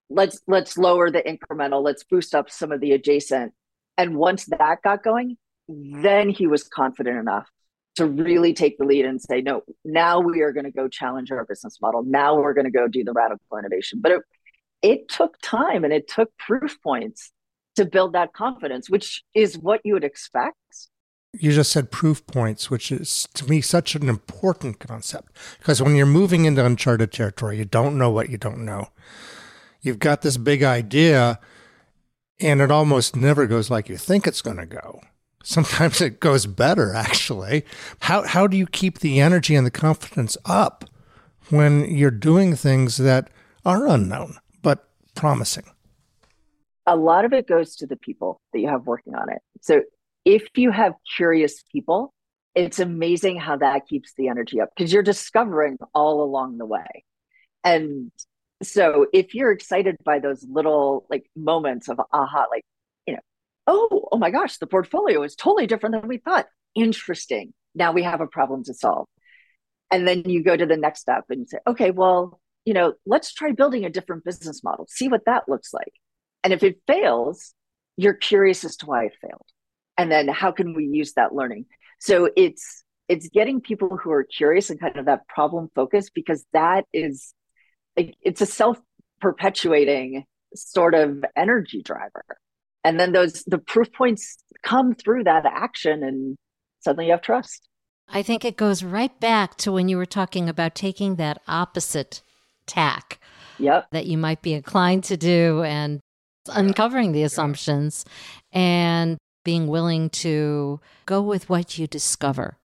let's 0.09 0.39
let's 0.47 0.77
lower 0.77 1.09
the 1.09 1.21
incremental 1.21 1.83
let's 1.83 2.03
boost 2.03 2.35
up 2.35 2.49
some 2.49 2.71
of 2.71 2.79
the 2.79 2.91
adjacent 2.91 3.53
and 3.97 4.15
once 4.15 4.45
that 4.45 4.77
got 4.83 5.03
going 5.03 5.37
then 5.67 6.29
he 6.29 6.45
was 6.45 6.63
confident 6.63 7.17
enough 7.17 7.47
to 7.95 8.05
really 8.05 8.53
take 8.53 8.77
the 8.77 8.85
lead 8.85 9.05
and 9.05 9.21
say 9.21 9.41
no 9.41 9.63
now 9.83 10.19
we 10.19 10.41
are 10.41 10.51
going 10.51 10.65
to 10.65 10.71
go 10.71 10.87
challenge 10.87 11.31
our 11.31 11.45
business 11.45 11.79
model 11.81 12.03
now 12.03 12.35
we're 12.35 12.53
going 12.53 12.65
to 12.65 12.71
go 12.71 12.87
do 12.87 13.03
the 13.03 13.13
radical 13.13 13.57
innovation 13.57 13.99
but 14.01 14.11
it, 14.11 14.21
it 14.81 15.09
took 15.09 15.37
time 15.41 15.83
and 15.83 15.93
it 15.93 16.07
took 16.07 16.29
proof 16.37 16.77
points 16.83 17.31
to 17.75 17.85
build 17.85 18.13
that 18.13 18.33
confidence 18.33 18.89
which 18.89 19.23
is 19.33 19.57
what 19.57 19.81
you 19.83 19.93
would 19.93 20.03
expect 20.03 20.57
you 21.37 21.51
just 21.51 21.73
said 21.73 21.91
proof 21.91 22.25
points, 22.27 22.71
which 22.71 22.93
is 22.93 23.27
to 23.33 23.45
me 23.49 23.59
such 23.59 23.93
an 23.93 24.07
important 24.07 24.79
concept 24.79 25.35
because 25.59 25.81
when 25.81 25.97
you're 25.97 26.05
moving 26.05 26.45
into 26.45 26.65
uncharted 26.65 27.11
territory, 27.11 27.57
you 27.57 27.65
don't 27.65 27.97
know 27.97 28.09
what 28.09 28.29
you 28.29 28.37
don't 28.37 28.63
know 28.63 28.87
you've 29.85 29.99
got 29.99 30.21
this 30.21 30.37
big 30.37 30.63
idea 30.63 31.39
And 32.41 32.59
it 32.59 32.71
almost 32.71 33.15
never 33.15 33.47
goes 33.47 33.69
like 33.69 33.87
you 33.87 33.97
think 33.97 34.27
it's 34.27 34.41
going 34.41 34.57
to 34.57 34.65
go. 34.65 34.99
Sometimes 35.43 36.01
it 36.01 36.19
goes 36.19 36.45
better, 36.47 36.93
actually. 36.93 37.63
How, 38.01 38.23
how 38.23 38.47
do 38.47 38.57
you 38.57 38.67
keep 38.67 38.99
the 38.99 39.21
energy 39.21 39.55
and 39.55 39.65
the 39.65 39.71
confidence 39.71 40.35
up 40.43 40.83
when 41.49 41.85
you're 41.85 42.11
doing 42.11 42.55
things 42.55 42.97
that 42.97 43.29
are 43.63 43.87
unknown 43.87 44.37
but 44.61 44.89
promising? 45.13 45.63
A 46.85 46.95
lot 46.95 47.25
of 47.25 47.33
it 47.33 47.47
goes 47.47 47.77
to 47.77 47.87
the 47.87 47.95
people 47.95 48.39
that 48.53 48.59
you 48.59 48.67
have 48.67 48.85
working 48.85 49.15
on 49.15 49.29
it. 49.29 49.39
So 49.61 49.81
if 50.23 50.47
you 50.55 50.71
have 50.71 50.93
curious 51.15 51.63
people, 51.71 52.13
it's 52.55 52.79
amazing 52.79 53.37
how 53.37 53.57
that 53.57 53.87
keeps 53.87 54.13
the 54.17 54.29
energy 54.29 54.61
up 54.61 54.69
because 54.75 54.93
you're 54.93 55.03
discovering 55.03 55.77
all 55.93 56.23
along 56.23 56.57
the 56.57 56.65
way. 56.65 57.03
And 57.63 58.11
so 58.63 59.07
if 59.13 59.33
you're 59.33 59.51
excited 59.51 59.97
by 60.05 60.19
those 60.19 60.45
little 60.49 61.05
like 61.09 61.25
moments 61.35 61.89
of 61.89 61.99
aha, 62.13 62.45
like, 62.49 62.63
you 63.05 63.13
know, 63.13 63.19
oh, 63.67 64.07
oh 64.11 64.17
my 64.17 64.31
gosh, 64.31 64.57
the 64.57 64.67
portfolio 64.67 65.21
is 65.23 65.35
totally 65.35 65.67
different 65.67 65.95
than 65.95 66.07
we 66.07 66.17
thought. 66.17 66.45
Interesting. 66.75 67.53
Now 67.73 67.91
we 67.91 68.03
have 68.03 68.21
a 68.21 68.27
problem 68.27 68.63
to 68.65 68.73
solve. 68.73 69.07
And 69.91 70.07
then 70.07 70.23
you 70.25 70.43
go 70.43 70.55
to 70.55 70.65
the 70.65 70.77
next 70.77 71.01
step 71.01 71.25
and 71.29 71.41
you 71.41 71.45
say, 71.47 71.57
okay, 71.67 71.91
well, 71.91 72.39
you 72.63 72.73
know, 72.73 72.93
let's 73.05 73.33
try 73.33 73.51
building 73.51 73.85
a 73.85 73.89
different 73.89 74.23
business 74.23 74.63
model, 74.63 74.87
see 74.89 75.07
what 75.07 75.25
that 75.25 75.47
looks 75.47 75.73
like. 75.73 75.93
And 76.45 76.53
if 76.53 76.61
it 76.61 76.79
fails, 76.85 77.55
you're 77.97 78.13
curious 78.13 78.63
as 78.63 78.77
to 78.77 78.85
why 78.85 79.05
it 79.05 79.13
failed. 79.19 79.47
And 79.97 80.11
then 80.11 80.27
how 80.27 80.51
can 80.51 80.75
we 80.75 80.85
use 80.85 81.13
that 81.13 81.33
learning? 81.33 81.65
So 81.99 82.29
it's 82.37 82.83
it's 83.07 83.29
getting 83.29 83.61
people 83.61 83.97
who 83.97 84.11
are 84.11 84.23
curious 84.23 84.69
and 84.69 84.79
kind 84.79 84.95
of 84.97 85.07
that 85.07 85.27
problem 85.27 85.69
focus 85.73 86.11
because 86.11 86.45
that 86.53 86.85
is 86.93 87.33
it's 87.95 88.41
a 88.41 88.45
self 88.45 88.79
perpetuating 89.21 90.25
sort 90.53 90.93
of 90.93 91.23
energy 91.35 91.81
driver 91.81 92.23
and 92.83 92.99
then 92.99 93.11
those 93.11 93.43
the 93.45 93.57
proof 93.57 93.91
points 93.91 94.37
come 94.63 94.93
through 94.93 95.23
that 95.23 95.45
action 95.45 96.03
and 96.03 96.37
suddenly 96.79 97.05
you 97.05 97.11
have 97.11 97.21
trust 97.21 97.67
i 98.09 98.21
think 98.21 98.45
it 98.45 98.57
goes 98.57 98.83
right 98.83 99.19
back 99.19 99.55
to 99.55 99.71
when 99.71 99.89
you 99.89 99.97
were 99.97 100.05
talking 100.05 100.47
about 100.47 100.75
taking 100.75 101.15
that 101.15 101.41
opposite 101.47 102.21
tack 102.67 103.19
yep. 103.59 103.87
that 103.91 104.05
you 104.05 104.17
might 104.17 104.41
be 104.41 104.53
inclined 104.53 105.03
to 105.03 105.17
do 105.17 105.63
and 105.63 105.99
uncovering 106.49 107.11
the 107.11 107.23
assumptions 107.23 108.05
and 108.51 109.17
being 109.43 109.67
willing 109.67 110.09
to 110.09 110.79
go 111.05 111.21
with 111.21 111.49
what 111.49 111.77
you 111.77 111.87
discover 111.87 112.57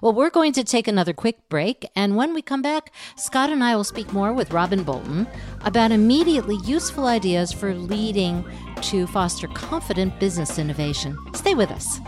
well, 0.00 0.12
we're 0.12 0.30
going 0.30 0.52
to 0.54 0.64
take 0.64 0.88
another 0.88 1.12
quick 1.12 1.48
break, 1.48 1.88
and 1.94 2.16
when 2.16 2.34
we 2.34 2.42
come 2.42 2.62
back, 2.62 2.92
Scott 3.16 3.50
and 3.50 3.62
I 3.62 3.76
will 3.76 3.84
speak 3.84 4.12
more 4.12 4.32
with 4.32 4.52
Robyn 4.52 4.82
Bolton 4.82 5.26
about 5.62 5.92
immediately 5.92 6.56
useful 6.64 7.06
ideas 7.06 7.52
for 7.52 7.74
leading 7.74 8.44
to 8.82 9.06
foster 9.06 9.48
confident 9.48 10.18
business 10.18 10.58
innovation. 10.58 11.16
Stay 11.34 11.54
with 11.54 11.70
us. 11.70 12.00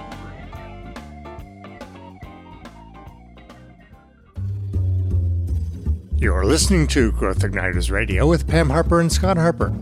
You're 6.16 6.46
listening 6.46 6.86
to 6.88 7.12
Growth 7.12 7.40
Igniters 7.40 7.90
Radio 7.90 8.26
with 8.26 8.48
Pam 8.48 8.70
Harper 8.70 9.00
and 9.00 9.12
Scott 9.12 9.36
Harper. 9.36 9.74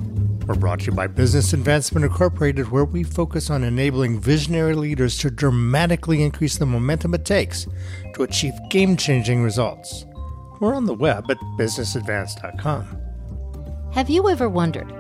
We're 0.53 0.59
brought 0.59 0.81
to 0.81 0.87
you 0.89 0.93
by 0.93 1.07
Business 1.07 1.55
Advancement 1.55 2.05
Incorporated, 2.05 2.71
where 2.71 2.85
we 2.85 3.05
focus 3.05 3.49
on 3.49 3.65
enabling 3.65 4.21
visionary 4.21 4.75
leaders 4.75 5.17
to 5.21 5.31
dramatically 5.31 6.23
increase 6.23 6.59
the 6.59 6.67
momentum 6.67 7.15
it 7.15 7.25
takes 7.25 7.67
to 8.15 8.23
achieve 8.23 8.53
game 8.69 8.99
changing 8.99 9.43
results. 9.43 10.05
We're 10.61 10.75
on 10.75 10.85
the 10.85 10.93
web 10.93 11.31
at 11.31 11.39
businessadvance.com. 11.59 13.01
Have 13.95 14.11
you 14.11 14.29
ever 14.29 14.51
wondered 14.51 14.93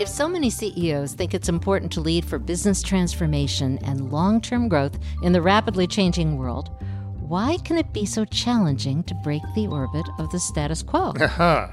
if 0.00 0.08
so 0.08 0.26
many 0.26 0.48
CEOs 0.48 1.12
think 1.12 1.34
it's 1.34 1.50
important 1.50 1.92
to 1.92 2.00
lead 2.00 2.24
for 2.24 2.38
business 2.38 2.82
transformation 2.82 3.76
and 3.84 4.10
long 4.10 4.40
term 4.40 4.70
growth 4.70 4.98
in 5.22 5.32
the 5.32 5.42
rapidly 5.42 5.86
changing 5.86 6.38
world? 6.38 6.70
Why 7.26 7.56
can 7.64 7.78
it 7.78 7.90
be 7.94 8.04
so 8.04 8.26
challenging 8.26 9.02
to 9.04 9.14
break 9.14 9.42
the 9.54 9.66
orbit 9.66 10.06
of 10.18 10.30
the 10.30 10.38
status 10.38 10.82
quo? 10.82 11.14
Uh-huh. 11.18 11.68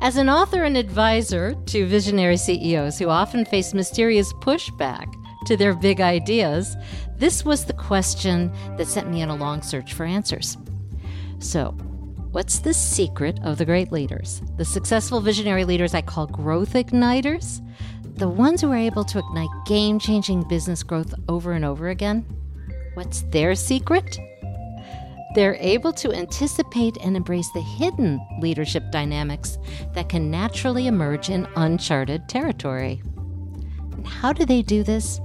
As 0.00 0.18
an 0.18 0.28
author 0.28 0.64
and 0.64 0.76
advisor 0.76 1.54
to 1.54 1.86
visionary 1.86 2.36
CEOs 2.36 2.98
who 2.98 3.08
often 3.08 3.46
face 3.46 3.72
mysterious 3.72 4.34
pushback 4.34 5.06
to 5.46 5.56
their 5.56 5.74
big 5.74 6.02
ideas, 6.02 6.76
this 7.16 7.42
was 7.42 7.64
the 7.64 7.72
question 7.72 8.52
that 8.76 8.86
sent 8.86 9.10
me 9.10 9.22
on 9.22 9.30
a 9.30 9.34
long 9.34 9.62
search 9.62 9.94
for 9.94 10.04
answers. 10.04 10.58
So, 11.38 11.70
what's 12.32 12.58
the 12.58 12.74
secret 12.74 13.40
of 13.42 13.56
the 13.56 13.64
great 13.64 13.92
leaders? 13.92 14.42
The 14.58 14.64
successful 14.66 15.22
visionary 15.22 15.64
leaders 15.64 15.94
I 15.94 16.02
call 16.02 16.26
growth 16.26 16.74
igniters? 16.74 17.66
The 18.16 18.28
ones 18.28 18.60
who 18.60 18.70
are 18.70 18.76
able 18.76 19.04
to 19.04 19.20
ignite 19.20 19.48
game 19.64 19.98
changing 19.98 20.48
business 20.48 20.82
growth 20.82 21.14
over 21.30 21.52
and 21.52 21.64
over 21.64 21.88
again? 21.88 22.26
What's 22.92 23.22
their 23.30 23.54
secret? 23.54 24.18
They're 25.34 25.56
able 25.60 25.92
to 25.94 26.12
anticipate 26.12 26.98
and 26.98 27.16
embrace 27.16 27.50
the 27.52 27.60
hidden 27.60 28.20
leadership 28.40 28.90
dynamics 28.90 29.56
that 29.94 30.08
can 30.08 30.30
naturally 30.30 30.86
emerge 30.86 31.30
in 31.30 31.48
uncharted 31.56 32.28
territory. 32.28 33.02
And 33.92 34.06
how 34.06 34.32
do 34.32 34.44
they 34.44 34.62
do 34.62 34.82
this? 34.82 35.20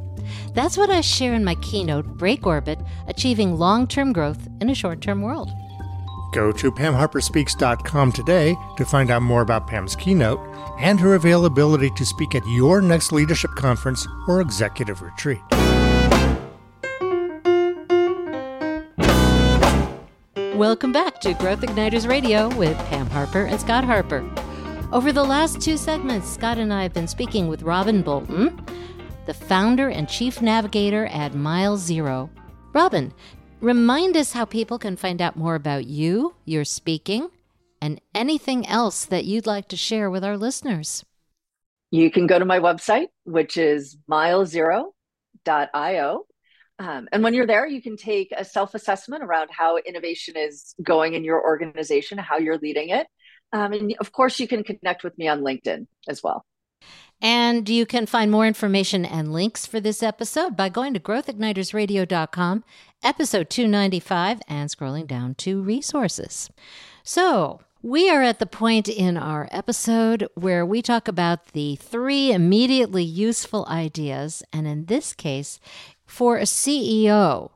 That's 0.54 0.78
what 0.78 0.90
I 0.90 1.02
share 1.02 1.34
in 1.34 1.44
my 1.44 1.56
keynote, 1.56 2.06
Break 2.18 2.46
Orbit 2.48 2.80
Achieving 3.08 3.58
Long 3.58 3.88
Term 3.88 4.14
Growth 4.14 4.48
in 4.62 4.70
a 4.70 4.76
Short 4.76 5.02
Term 5.02 5.22
World. 5.22 5.50
Go 6.34 6.52
to 6.52 6.72
PamHarperSpeaks.com 6.72 8.12
today 8.12 8.56
to 8.78 8.86
find 8.86 9.12
out 9.12 9.22
more 9.22 9.42
about 9.42 9.68
Pam's 9.68 9.96
keynote 9.96 10.40
and 10.80 11.00
her 11.00 11.16
availability 11.16 11.90
to 11.92 12.06
speak 12.06 12.36
at 12.36 12.46
your 12.48 12.82
next 12.82 13.12
leadership 13.12 13.52
conference 13.56 14.08
or 14.28 14.42
executive 14.42 15.02
retreat. 15.02 15.42
Welcome 20.58 20.92
back 20.92 21.22
to 21.22 21.36
Growth 21.36 21.62
Igniters 21.62 22.10
Radio 22.10 22.50
with 22.56 22.76
Pam 22.88 23.08
Harper 23.12 23.46
and 23.46 23.62
Scott 23.62 23.84
Harper. 23.84 24.28
Over 24.92 25.12
the 25.12 25.24
last 25.24 25.62
two 25.62 25.78
segments, 25.78 26.28
Scott 26.28 26.58
and 26.58 26.74
I 26.74 26.82
have 26.82 26.96
been 26.96 27.08
speaking 27.08 27.48
with 27.48 27.62
Robyn 27.62 28.02
Bolton, 28.02 28.60
the 29.28 29.36
founder 29.36 29.90
and 29.90 30.10
chief 30.10 30.42
navigator 30.42 31.06
at 31.12 31.36
Mile 31.36 31.78
Zero. 31.78 32.32
Robyn, 32.74 33.14
remind 33.62 34.18
us 34.18 34.32
how 34.32 34.46
people 34.46 34.80
can 34.80 34.96
find 34.96 35.22
out 35.22 35.36
more 35.36 35.54
about 35.54 35.86
you, 35.86 36.34
your 36.44 36.66
speaking, 36.66 37.30
and 37.80 38.02
anything 38.16 38.66
else 38.66 39.06
that 39.06 39.26
you'd 39.26 39.46
like 39.46 39.68
to 39.68 39.78
share 39.78 40.10
with 40.10 40.24
our 40.24 40.38
listeners. 40.38 41.06
You 41.92 42.10
can 42.10 42.26
go 42.26 42.40
to 42.40 42.46
my 42.46 42.58
website, 42.58 43.10
which 43.26 43.58
is 43.58 43.96
milezero.io 44.10 44.88
um, 46.80 47.08
and 47.12 47.24
when 47.24 47.34
you're 47.34 47.48
there, 47.48 47.66
you 47.66 47.82
can 47.82 47.98
take 47.98 48.32
a 48.36 48.46
self 48.46 48.76
assessment 48.76 49.24
around 49.24 49.50
how 49.52 49.78
innovation 49.78 50.36
is 50.38 50.76
going 50.82 51.14
in 51.14 51.24
your 51.24 51.44
organization, 51.44 52.18
how 52.18 52.38
you're 52.38 52.58
leading 52.58 52.90
it. 52.90 53.08
Um, 53.54 53.74
and 53.74 53.96
of 54.00 54.12
course, 54.12 54.40
you 54.40 54.48
can 54.48 54.64
connect 54.64 55.04
with 55.04 55.18
me 55.18 55.28
on 55.28 55.42
LinkedIn 55.42 55.88
as 56.08 56.22
well. 56.22 56.46
And 57.20 57.68
you 57.68 57.88
can 57.88 58.06
find 58.06 58.30
more 58.30 58.46
information 58.46 59.04
and 59.04 59.34
links 59.34 59.66
for 59.66 59.80
this 59.80 60.04
episode 60.04 60.56
by 60.56 60.70
going 60.70 60.94
to 60.94 61.00
growthignitersradio.com, 61.00 62.64
episode 63.02 63.50
295, 63.50 64.42
and 64.48 64.70
scrolling 64.70 65.08
down 65.08 65.34
to 65.36 65.62
resources. 65.62 66.52
So, 67.04 67.62
we 67.82 68.10
are 68.10 68.22
at 68.22 68.40
the 68.40 68.46
point 68.46 68.90
in 68.90 69.18
our 69.18 69.48
episode 69.52 70.28
where 70.36 70.66
we 70.66 70.82
talk 70.82 71.08
about 71.08 71.54
the 71.54 71.76
three 71.78 72.34
immediately 72.34 73.04
useful 73.04 73.66
ideas. 73.70 74.44
And 74.52 74.68
in 74.68 74.86
this 74.86 75.14
case, 75.14 75.60
for 76.08 76.38
a 76.38 76.44
CEO 76.44 77.52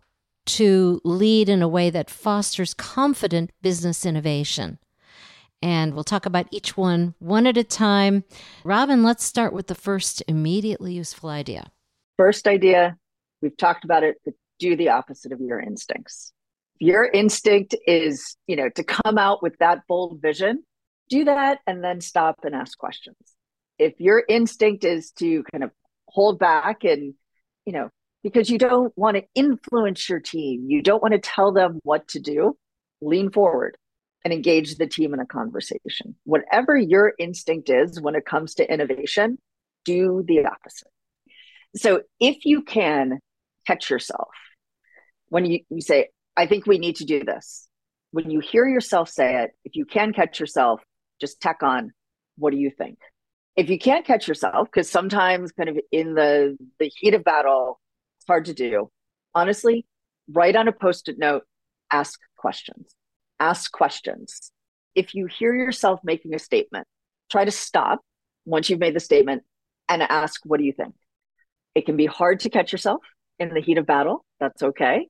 to 0.45 1.01
lead 1.03 1.49
in 1.49 1.61
a 1.61 1.67
way 1.67 1.89
that 1.89 2.09
fosters 2.09 2.73
confident 2.73 3.51
business 3.61 4.05
innovation. 4.05 4.77
And 5.61 5.93
we'll 5.93 6.03
talk 6.03 6.25
about 6.25 6.47
each 6.51 6.75
one 6.75 7.13
one 7.19 7.45
at 7.47 7.57
a 7.57 7.63
time. 7.63 8.23
Robyn, 8.63 9.03
let's 9.03 9.23
start 9.23 9.53
with 9.53 9.67
the 9.67 9.75
first 9.75 10.23
immediately 10.27 10.93
useful 10.93 11.29
idea. 11.29 11.71
First 12.17 12.47
idea, 12.47 12.97
we've 13.41 13.57
talked 13.57 13.83
about 13.83 14.03
it, 14.03 14.17
but 14.25 14.33
do 14.59 14.75
the 14.75 14.89
opposite 14.89 15.31
of 15.31 15.39
your 15.39 15.59
instincts. 15.59 16.33
Your 16.79 17.05
instinct 17.05 17.75
is, 17.85 18.35
you 18.47 18.55
know, 18.55 18.69
to 18.69 18.83
come 18.83 19.17
out 19.17 19.43
with 19.43 19.57
that 19.59 19.83
bold 19.87 20.19
vision, 20.21 20.63
do 21.09 21.25
that 21.25 21.59
and 21.67 21.83
then 21.83 22.01
stop 22.01 22.39
and 22.43 22.55
ask 22.55 22.77
questions. 22.77 23.17
If 23.77 23.93
your 23.99 24.23
instinct 24.27 24.83
is 24.83 25.11
to 25.19 25.43
kind 25.51 25.63
of 25.63 25.71
hold 26.07 26.39
back 26.39 26.83
and, 26.83 27.13
you 27.65 27.73
know, 27.73 27.89
because 28.23 28.49
you 28.49 28.57
don't 28.57 28.95
want 28.97 29.17
to 29.17 29.23
influence 29.35 30.09
your 30.09 30.19
team. 30.19 30.65
You 30.67 30.81
don't 30.81 31.01
want 31.01 31.13
to 31.13 31.19
tell 31.19 31.51
them 31.51 31.79
what 31.83 32.07
to 32.09 32.19
do. 32.19 32.57
Lean 33.01 33.31
forward 33.31 33.77
and 34.23 34.33
engage 34.33 34.75
the 34.75 34.87
team 34.87 35.13
in 35.13 35.19
a 35.19 35.25
conversation. 35.25 36.15
Whatever 36.23 36.77
your 36.77 37.13
instinct 37.17 37.69
is 37.69 37.99
when 37.99 38.15
it 38.15 38.25
comes 38.25 38.55
to 38.55 38.71
innovation, 38.71 39.39
do 39.85 40.23
the 40.27 40.45
opposite. 40.45 40.89
So 41.75 42.01
if 42.19 42.45
you 42.45 42.61
can 42.61 43.19
catch 43.65 43.89
yourself 43.89 44.29
when 45.29 45.45
you, 45.45 45.61
you 45.69 45.81
say, 45.81 46.09
I 46.35 46.45
think 46.45 46.67
we 46.67 46.77
need 46.77 46.97
to 46.97 47.05
do 47.05 47.23
this, 47.23 47.67
when 48.11 48.29
you 48.29 48.41
hear 48.41 48.67
yourself 48.67 49.09
say 49.09 49.43
it, 49.43 49.51
if 49.63 49.75
you 49.75 49.85
can 49.85 50.11
catch 50.11 50.39
yourself, 50.39 50.81
just 51.21 51.39
tack 51.39 51.63
on, 51.63 51.93
what 52.37 52.51
do 52.51 52.57
you 52.57 52.69
think? 52.69 52.99
If 53.55 53.69
you 53.69 53.79
can't 53.79 54.05
catch 54.05 54.27
yourself, 54.27 54.67
because 54.67 54.89
sometimes 54.89 55.51
kind 55.53 55.69
of 55.69 55.79
in 55.91 56.13
the 56.15 56.57
the 56.79 56.91
heat 56.93 57.13
of 57.13 57.23
battle, 57.23 57.79
hard 58.31 58.45
to 58.45 58.53
do. 58.53 58.89
Honestly, 59.35 59.85
write 60.31 60.55
on 60.55 60.69
a 60.69 60.71
post-it 60.71 61.19
note, 61.19 61.43
ask 61.91 62.17
questions. 62.37 62.95
Ask 63.41 63.69
questions. 63.73 64.53
If 64.95 65.13
you 65.13 65.25
hear 65.25 65.53
yourself 65.53 65.99
making 66.01 66.33
a 66.33 66.39
statement, 66.39 66.87
try 67.29 67.43
to 67.43 67.51
stop 67.51 67.99
once 68.45 68.69
you've 68.69 68.79
made 68.79 68.95
the 68.95 69.01
statement 69.01 69.43
and 69.89 70.01
ask, 70.01 70.39
what 70.45 70.59
do 70.59 70.63
you 70.63 70.71
think? 70.71 70.95
It 71.75 71.85
can 71.85 71.97
be 71.97 72.05
hard 72.05 72.39
to 72.41 72.49
catch 72.49 72.71
yourself 72.71 73.01
in 73.37 73.53
the 73.53 73.59
heat 73.59 73.77
of 73.77 73.85
battle. 73.85 74.23
That's 74.39 74.63
okay. 74.63 75.09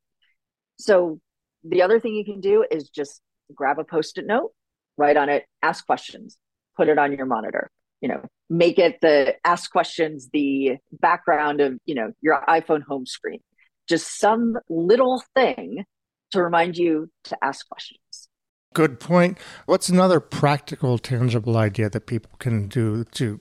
So 0.80 1.20
the 1.64 1.84
other 1.84 2.00
thing 2.00 2.16
you 2.16 2.26
can 2.26 2.42
do 2.42 2.66
is 2.72 2.90
just 2.90 3.22
grab 3.54 3.78
a 3.78 3.84
post-it 3.84 4.26
note, 4.26 4.52
write 4.98 5.16
on 5.16 5.30
it, 5.30 5.46
ask 5.62 5.86
questions, 5.86 6.40
put 6.76 6.90
it 6.90 6.98
on 6.98 7.16
your 7.16 7.28
monitor. 7.28 7.70
You 8.02 8.10
know, 8.10 8.26
make 8.52 8.78
it 8.78 9.00
the 9.02 9.34
ask 9.46 9.72
questions 9.72 10.30
the 10.34 10.76
background 10.92 11.62
of, 11.62 11.80
you 11.86 11.96
know, 11.96 12.12
your 12.22 12.44
iPhone 12.50 12.84
home 12.84 13.06
screen. 13.06 13.40
Just 13.88 14.20
some 14.20 14.58
little 14.70 15.24
thing 15.36 15.86
to 16.32 16.44
remind 16.44 16.78
you 16.78 17.10
to 17.24 17.38
ask 17.42 17.68
questions. 17.68 18.28
Good 18.74 19.00
point. 19.00 19.38
What's 19.66 19.88
another 19.88 20.20
practical, 20.20 20.98
tangible 20.98 21.56
idea 21.56 21.90
that 21.90 22.08
people 22.08 22.32
can 22.40 22.68
do 22.68 23.06
to 23.06 23.40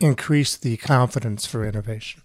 increase 0.00 0.56
the 0.56 0.76
confidence 0.78 1.46
for 1.46 1.64
innovation? 1.64 2.22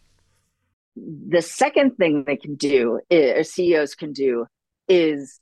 The 0.96 1.44
second 1.44 1.98
thing 1.98 2.24
they 2.26 2.38
can 2.38 2.56
do, 2.56 3.02
eh, 3.12 3.40
is, 3.40 3.54
CEOs 3.54 3.94
can 3.94 4.14
do, 4.14 4.48
is 4.88 5.40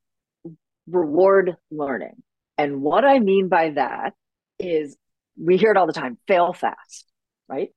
reward 0.88 1.56
learning. 1.72 2.24
And 2.58 2.82
what 2.82 3.06
I 3.06 3.20
mean 3.20 3.48
by 3.48 3.70
that 3.72 4.14
is 4.60 4.98
we 5.42 5.58
hear 5.58 5.72
it 5.72 5.78
all 5.78 5.88
the 5.88 5.94
time 5.94 6.18
fail 6.28 6.54
fast, 6.54 7.06
right? 7.48 7.70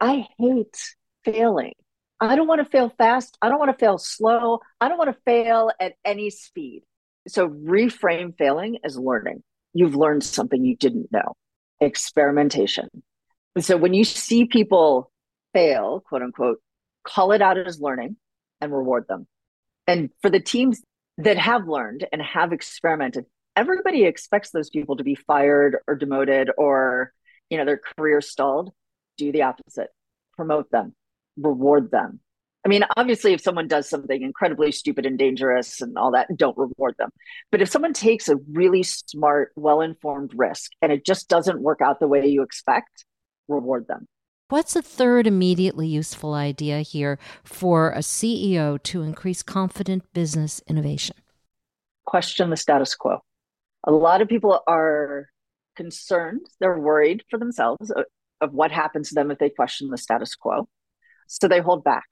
I 0.00 0.26
hate 0.38 0.76
failing. 1.24 1.72
I 2.20 2.36
don't 2.36 2.48
want 2.48 2.64
to 2.64 2.70
fail 2.70 2.92
fast. 2.96 3.36
I 3.42 3.48
don't 3.48 3.58
want 3.58 3.76
to 3.76 3.78
fail 3.78 3.98
slow. 3.98 4.60
I 4.80 4.88
don't 4.88 4.98
want 4.98 5.10
to 5.10 5.20
fail 5.24 5.70
at 5.80 5.94
any 6.04 6.30
speed. 6.30 6.82
So 7.28 7.48
reframe 7.48 8.36
failing 8.36 8.78
as 8.84 8.98
learning. 8.98 9.42
You've 9.72 9.96
learned 9.96 10.22
something 10.24 10.64
you 10.64 10.76
didn't 10.76 11.10
know. 11.12 11.34
Experimentation. 11.80 12.88
And 13.54 13.64
so 13.64 13.76
when 13.76 13.94
you 13.94 14.04
see 14.04 14.46
people 14.46 15.10
fail, 15.52 16.00
quote 16.00 16.22
unquote, 16.22 16.60
call 17.04 17.32
it 17.32 17.42
out 17.42 17.58
as 17.58 17.80
learning 17.80 18.16
and 18.60 18.72
reward 18.72 19.06
them. 19.08 19.26
And 19.86 20.10
for 20.22 20.30
the 20.30 20.40
teams 20.40 20.82
that 21.18 21.38
have 21.38 21.68
learned 21.68 22.06
and 22.12 22.20
have 22.22 22.52
experimented, 22.52 23.26
everybody 23.56 24.04
expects 24.04 24.50
those 24.50 24.70
people 24.70 24.96
to 24.96 25.04
be 25.04 25.14
fired 25.14 25.78
or 25.86 25.94
demoted 25.94 26.50
or, 26.56 27.12
you 27.50 27.58
know, 27.58 27.64
their 27.64 27.80
career 27.98 28.20
stalled. 28.20 28.72
Do 29.16 29.30
the 29.32 29.42
opposite. 29.42 29.88
Promote 30.36 30.70
them, 30.70 30.94
reward 31.36 31.90
them. 31.90 32.20
I 32.64 32.68
mean, 32.68 32.84
obviously, 32.96 33.34
if 33.34 33.42
someone 33.42 33.68
does 33.68 33.90
something 33.90 34.22
incredibly 34.22 34.72
stupid 34.72 35.04
and 35.04 35.18
dangerous 35.18 35.82
and 35.82 35.98
all 35.98 36.12
that, 36.12 36.34
don't 36.34 36.56
reward 36.56 36.94
them. 36.98 37.10
But 37.52 37.60
if 37.60 37.68
someone 37.68 37.92
takes 37.92 38.28
a 38.28 38.36
really 38.50 38.82
smart, 38.82 39.52
well 39.54 39.82
informed 39.82 40.32
risk 40.34 40.70
and 40.80 40.90
it 40.90 41.04
just 41.04 41.28
doesn't 41.28 41.60
work 41.60 41.80
out 41.82 42.00
the 42.00 42.08
way 42.08 42.26
you 42.26 42.42
expect, 42.42 43.04
reward 43.48 43.86
them. 43.86 44.08
What's 44.48 44.76
a 44.76 44.82
third 44.82 45.26
immediately 45.26 45.86
useful 45.86 46.32
idea 46.32 46.80
here 46.80 47.18
for 47.44 47.90
a 47.90 47.98
CEO 47.98 48.82
to 48.84 49.02
increase 49.02 49.42
confident 49.42 50.04
business 50.14 50.62
innovation? 50.66 51.16
Question 52.06 52.50
the 52.50 52.56
status 52.56 52.94
quo. 52.94 53.20
A 53.86 53.92
lot 53.92 54.22
of 54.22 54.28
people 54.28 54.60
are 54.66 55.28
concerned, 55.76 56.46
they're 56.60 56.78
worried 56.78 57.22
for 57.30 57.38
themselves 57.38 57.90
of, 57.90 58.04
of 58.40 58.52
what 58.52 58.70
happens 58.70 59.08
to 59.08 59.14
them 59.14 59.30
if 59.30 59.38
they 59.38 59.50
question 59.50 59.90
the 59.90 59.98
status 59.98 60.34
quo. 60.34 60.68
So 61.26 61.48
they 61.48 61.60
hold 61.60 61.84
back. 61.84 62.04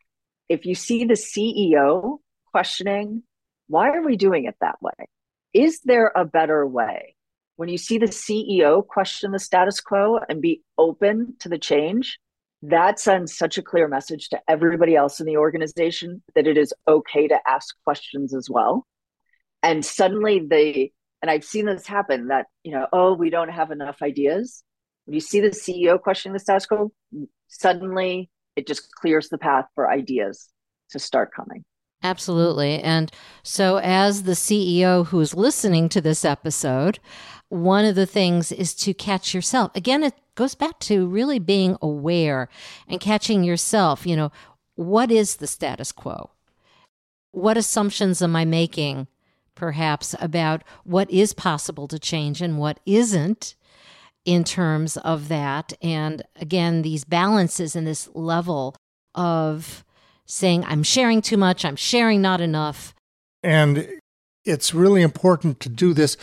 If 0.48 0.66
you 0.66 0.74
see 0.74 1.04
the 1.04 1.14
CEO 1.14 2.18
questioning, 2.50 3.22
why 3.68 3.90
are 3.90 4.02
we 4.02 4.16
doing 4.16 4.44
it 4.44 4.56
that 4.60 4.82
way? 4.82 5.08
Is 5.54 5.80
there 5.84 6.12
a 6.14 6.24
better 6.24 6.66
way? 6.66 7.14
when 7.56 7.68
you 7.68 7.78
see 7.78 7.98
the 7.98 8.06
CEO 8.06 8.84
question 8.84 9.32
the 9.32 9.38
status 9.38 9.80
quo 9.80 10.18
and 10.28 10.40
be 10.40 10.62
open 10.78 11.36
to 11.38 11.48
the 11.48 11.58
change, 11.58 12.18
that 12.62 12.98
sends 12.98 13.36
such 13.36 13.58
a 13.58 13.62
clear 13.62 13.88
message 13.88 14.28
to 14.30 14.40
everybody 14.48 14.96
else 14.96 15.20
in 15.20 15.26
the 15.26 15.36
organization 15.36 16.22
that 16.34 16.46
it 16.46 16.56
is 16.56 16.72
okay 16.88 17.28
to 17.28 17.38
ask 17.46 17.74
questions 17.84 18.34
as 18.34 18.48
well. 18.48 18.86
And 19.62 19.84
suddenly 19.84 20.40
they, 20.40 20.92
and 21.22 21.30
I've 21.30 21.44
seen 21.44 21.66
this 21.66 21.86
happen 21.86 22.28
that, 22.28 22.46
you 22.64 22.72
know, 22.72 22.86
oh, 22.92 23.14
we 23.14 23.30
don't 23.30 23.48
have 23.48 23.70
enough 23.70 24.02
ideas. 24.02 24.64
When 25.04 25.14
you 25.14 25.20
see 25.20 25.40
the 25.40 25.48
CEO 25.48 26.00
questioning 26.00 26.34
the 26.34 26.40
status 26.40 26.66
quo, 26.66 26.92
suddenly 27.48 28.28
it 28.56 28.66
just 28.66 28.92
clears 28.92 29.28
the 29.28 29.38
path 29.38 29.66
for 29.74 29.90
ideas 29.90 30.48
to 30.90 30.98
start 30.98 31.32
coming. 31.34 31.64
Absolutely. 32.02 32.80
And 32.80 33.12
so, 33.44 33.76
as 33.76 34.24
the 34.24 34.32
CEO 34.32 35.06
who's 35.06 35.34
listening 35.34 35.88
to 35.90 36.00
this 36.00 36.24
episode, 36.24 36.98
one 37.48 37.84
of 37.84 37.94
the 37.94 38.06
things 38.06 38.50
is 38.50 38.74
to 38.76 38.92
catch 38.92 39.32
yourself. 39.32 39.70
Again, 39.76 40.02
it 40.02 40.14
goes 40.34 40.56
back 40.56 40.80
to 40.80 41.06
really 41.06 41.38
being 41.38 41.76
aware 41.80 42.48
and 42.88 43.00
catching 43.00 43.44
yourself. 43.44 44.04
You 44.04 44.16
know, 44.16 44.32
what 44.74 45.12
is 45.12 45.36
the 45.36 45.46
status 45.46 45.92
quo? 45.92 46.30
What 47.30 47.56
assumptions 47.56 48.20
am 48.20 48.34
I 48.34 48.44
making, 48.44 49.06
perhaps, 49.54 50.14
about 50.20 50.62
what 50.84 51.10
is 51.10 51.34
possible 51.34 51.88
to 51.88 51.98
change 51.98 52.40
and 52.40 52.58
what 52.58 52.80
isn't 52.86 53.54
in 54.24 54.44
terms 54.44 54.96
of 54.98 55.28
that? 55.28 55.72
And 55.82 56.22
again, 56.36 56.82
these 56.82 57.04
balances 57.04 57.76
and 57.76 57.86
this 57.86 58.08
level 58.14 58.76
of 59.14 59.84
saying, 60.26 60.64
I'm 60.64 60.82
sharing 60.82 61.20
too 61.20 61.36
much, 61.36 61.64
I'm 61.64 61.76
sharing 61.76 62.22
not 62.22 62.40
enough. 62.40 62.94
And 63.42 63.88
it's 64.44 64.74
really 64.74 65.02
important 65.02 65.60
to 65.60 65.68
do 65.68 65.92
this 65.92 66.16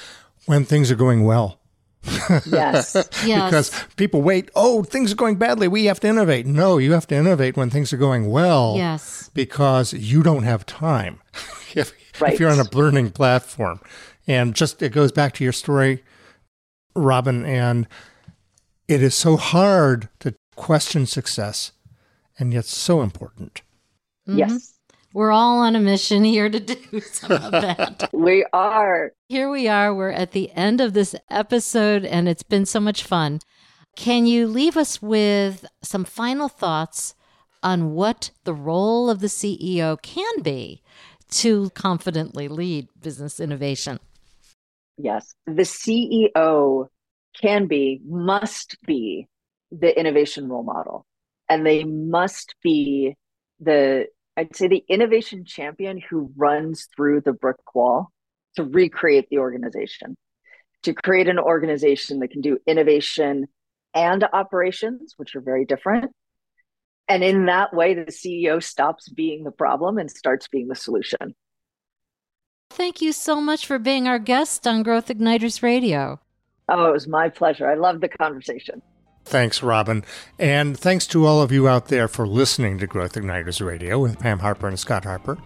when 0.45 0.65
things 0.65 0.91
are 0.91 0.95
going 0.95 1.25
well. 1.25 1.59
yes. 2.03 2.95
yes. 3.25 3.49
Because 3.49 3.85
people 3.97 4.21
wait, 4.21 4.49
oh, 4.55 4.83
things 4.83 5.11
are 5.11 5.15
going 5.15 5.35
badly. 5.35 5.67
We 5.67 5.85
have 5.85 5.99
to 6.01 6.07
innovate. 6.07 6.45
No, 6.45 6.77
you 6.77 6.93
have 6.93 7.07
to 7.07 7.15
innovate 7.15 7.57
when 7.57 7.69
things 7.69 7.91
are 7.91 7.97
going 7.97 8.29
well. 8.29 8.75
Yes. 8.77 9.29
Because 9.33 9.93
you 9.93 10.23
don't 10.23 10.43
have 10.43 10.65
time 10.65 11.19
if, 11.75 11.93
right. 12.21 12.33
if 12.33 12.39
you're 12.39 12.51
on 12.51 12.59
a 12.59 12.75
learning 12.75 13.11
platform. 13.11 13.79
And 14.27 14.55
just 14.55 14.81
it 14.81 14.91
goes 14.91 15.11
back 15.11 15.33
to 15.35 15.43
your 15.43 15.53
story, 15.53 16.03
Robyn, 16.95 17.45
and 17.45 17.87
it 18.87 19.01
is 19.01 19.15
so 19.15 19.37
hard 19.37 20.09
to 20.19 20.35
question 20.55 21.05
success, 21.05 21.71
and 22.37 22.53
yet 22.53 22.65
so 22.65 23.01
important. 23.01 23.61
Mm-hmm. 24.27 24.39
Yes. 24.39 24.79
We're 25.13 25.31
all 25.31 25.59
on 25.59 25.75
a 25.75 25.79
mission 25.79 26.23
here 26.23 26.49
to 26.49 26.59
do 26.59 26.99
some 27.11 27.31
of 27.31 27.51
that. 27.51 28.09
we 28.13 28.45
are. 28.53 29.13
Here 29.27 29.49
we 29.49 29.67
are. 29.67 29.93
We're 29.93 30.11
at 30.11 30.33
the 30.33 30.51
end 30.51 30.81
of 30.81 30.93
this 30.93 31.15
episode, 31.31 32.05
and 32.05 32.29
it's 32.29 32.43
been 32.43 32.65
so 32.65 32.79
much 32.79 33.03
fun. 33.03 33.39
Can 33.95 34.27
you 34.27 34.47
leave 34.47 34.77
us 34.77 35.01
with 35.01 35.65
some 35.81 36.05
final 36.05 36.47
thoughts 36.47 37.15
on 37.63 37.93
what 37.93 38.31
the 38.43 38.53
role 38.53 39.09
of 39.09 39.19
the 39.19 39.27
CEO 39.27 40.01
can 40.01 40.41
be 40.41 40.81
to 41.29 41.69
confidently 41.71 42.47
lead 42.47 42.87
business 43.01 43.39
innovation? 43.39 43.99
Yes. 44.97 45.33
The 45.45 45.63
CEO 45.63 46.87
can 47.39 47.67
be, 47.67 48.01
must 48.05 48.77
be 48.85 49.27
the 49.71 49.97
innovation 49.97 50.49
role 50.49 50.63
model, 50.63 51.05
and 51.47 51.65
they 51.65 51.83
must 51.83 52.55
be 52.63 53.15
the 53.59 54.07
I'd 54.39 54.55
say 54.55 54.69
the 54.69 54.85
innovation 54.87 55.43
champion 55.43 55.99
who 56.09 56.31
runs 56.37 56.87
through 56.95 57.21
the 57.21 57.33
brick 57.33 57.57
wall 57.75 58.09
to 58.55 58.63
recreate 58.63 59.27
the 59.29 59.39
organization, 59.39 60.15
to 60.83 60.93
create 60.93 61.27
an 61.27 61.39
organization 61.39 62.19
that 62.19 62.31
can 62.31 62.39
do 62.39 62.57
innovation 62.65 63.47
and 63.93 64.23
operations, 64.31 65.15
which 65.17 65.35
are 65.35 65.41
very 65.41 65.65
different. 65.65 66.11
And 67.09 67.23
in 67.23 67.47
that 67.47 67.73
way, 67.73 67.95
the 67.95 68.11
CEO 68.11 68.61
stops 68.63 69.09
being 69.09 69.43
the 69.43 69.51
problem 69.51 69.97
and 69.97 70.09
starts 70.09 70.47
being 70.47 70.67
the 70.67 70.75
solution. 70.75 71.35
Thank 72.69 73.01
you 73.01 73.11
so 73.11 73.41
much 73.41 73.65
for 73.65 73.79
being 73.79 74.07
our 74.07 74.19
guest 74.19 74.67
on 74.67 74.83
Growth 74.83 75.07
Igniters 75.07 75.63
Radio. 75.63 76.19
Oh, 76.69 76.85
it 76.85 76.93
was 76.93 77.07
my 77.07 77.29
pleasure. 77.29 77.67
I 77.67 77.73
loved 77.73 78.01
the 78.01 78.09
conversation. 78.09 78.83
Thanks, 79.25 79.63
Robyn. 79.63 80.05
And 80.37 80.77
thanks 80.77 81.07
to 81.07 81.25
all 81.25 81.41
of 81.41 81.51
you 81.51 81.67
out 81.67 81.87
there 81.87 82.07
for 82.07 82.27
listening 82.27 82.77
to 82.77 82.87
Growth 82.87 83.13
Igniters 83.13 83.65
Radio 83.65 83.99
with 83.99 84.19
Pam 84.19 84.39
Harper 84.39 84.67
and 84.67 84.79
Scott 84.79 85.03
Harper. 85.03 85.37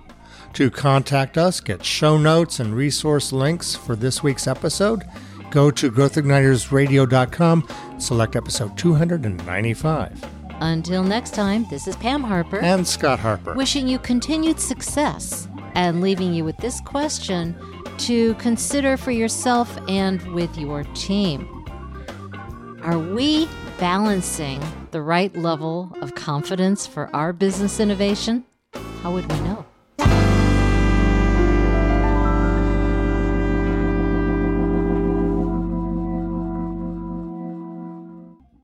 To 0.53 0.69
contact 0.69 1.37
us, 1.37 1.61
get 1.61 1.83
show 1.83 2.17
notes 2.17 2.59
and 2.59 2.75
resource 2.75 3.31
links 3.31 3.73
for 3.75 3.95
this 3.95 4.21
week's 4.21 4.47
episode, 4.47 5.03
go 5.49 5.71
to 5.71 5.91
growthignitersradio.com, 5.91 7.67
select 7.99 8.35
episode 8.35 8.77
295. 8.77 10.42
Until 10.59 11.03
next 11.03 11.33
time, 11.33 11.65
this 11.69 11.87
is 11.87 11.95
Pam 11.97 12.23
Harper 12.23 12.59
and 12.59 12.87
Scott 12.87 13.19
Harper, 13.19 13.53
wishing 13.53 13.87
you 13.87 13.99
continued 13.99 14.59
success 14.59 15.47
and 15.75 16.01
leaving 16.01 16.33
you 16.33 16.43
with 16.43 16.57
this 16.57 16.79
question 16.81 17.55
to 17.99 18.33
consider 18.35 18.97
for 18.97 19.11
yourself 19.11 19.77
and 19.87 20.21
with 20.33 20.57
your 20.57 20.83
team. 20.95 21.47
Are 22.83 22.99
we 22.99 23.47
balancing 23.79 24.61
the 24.91 25.01
right 25.01 25.35
level 25.35 25.95
of 26.01 26.15
confidence 26.15 26.85
for 26.85 27.13
our 27.15 27.33
business 27.33 27.79
innovation? 27.79 28.45
How 29.01 29.11
would 29.13 29.31
we 29.31 29.39
know? 29.41 29.65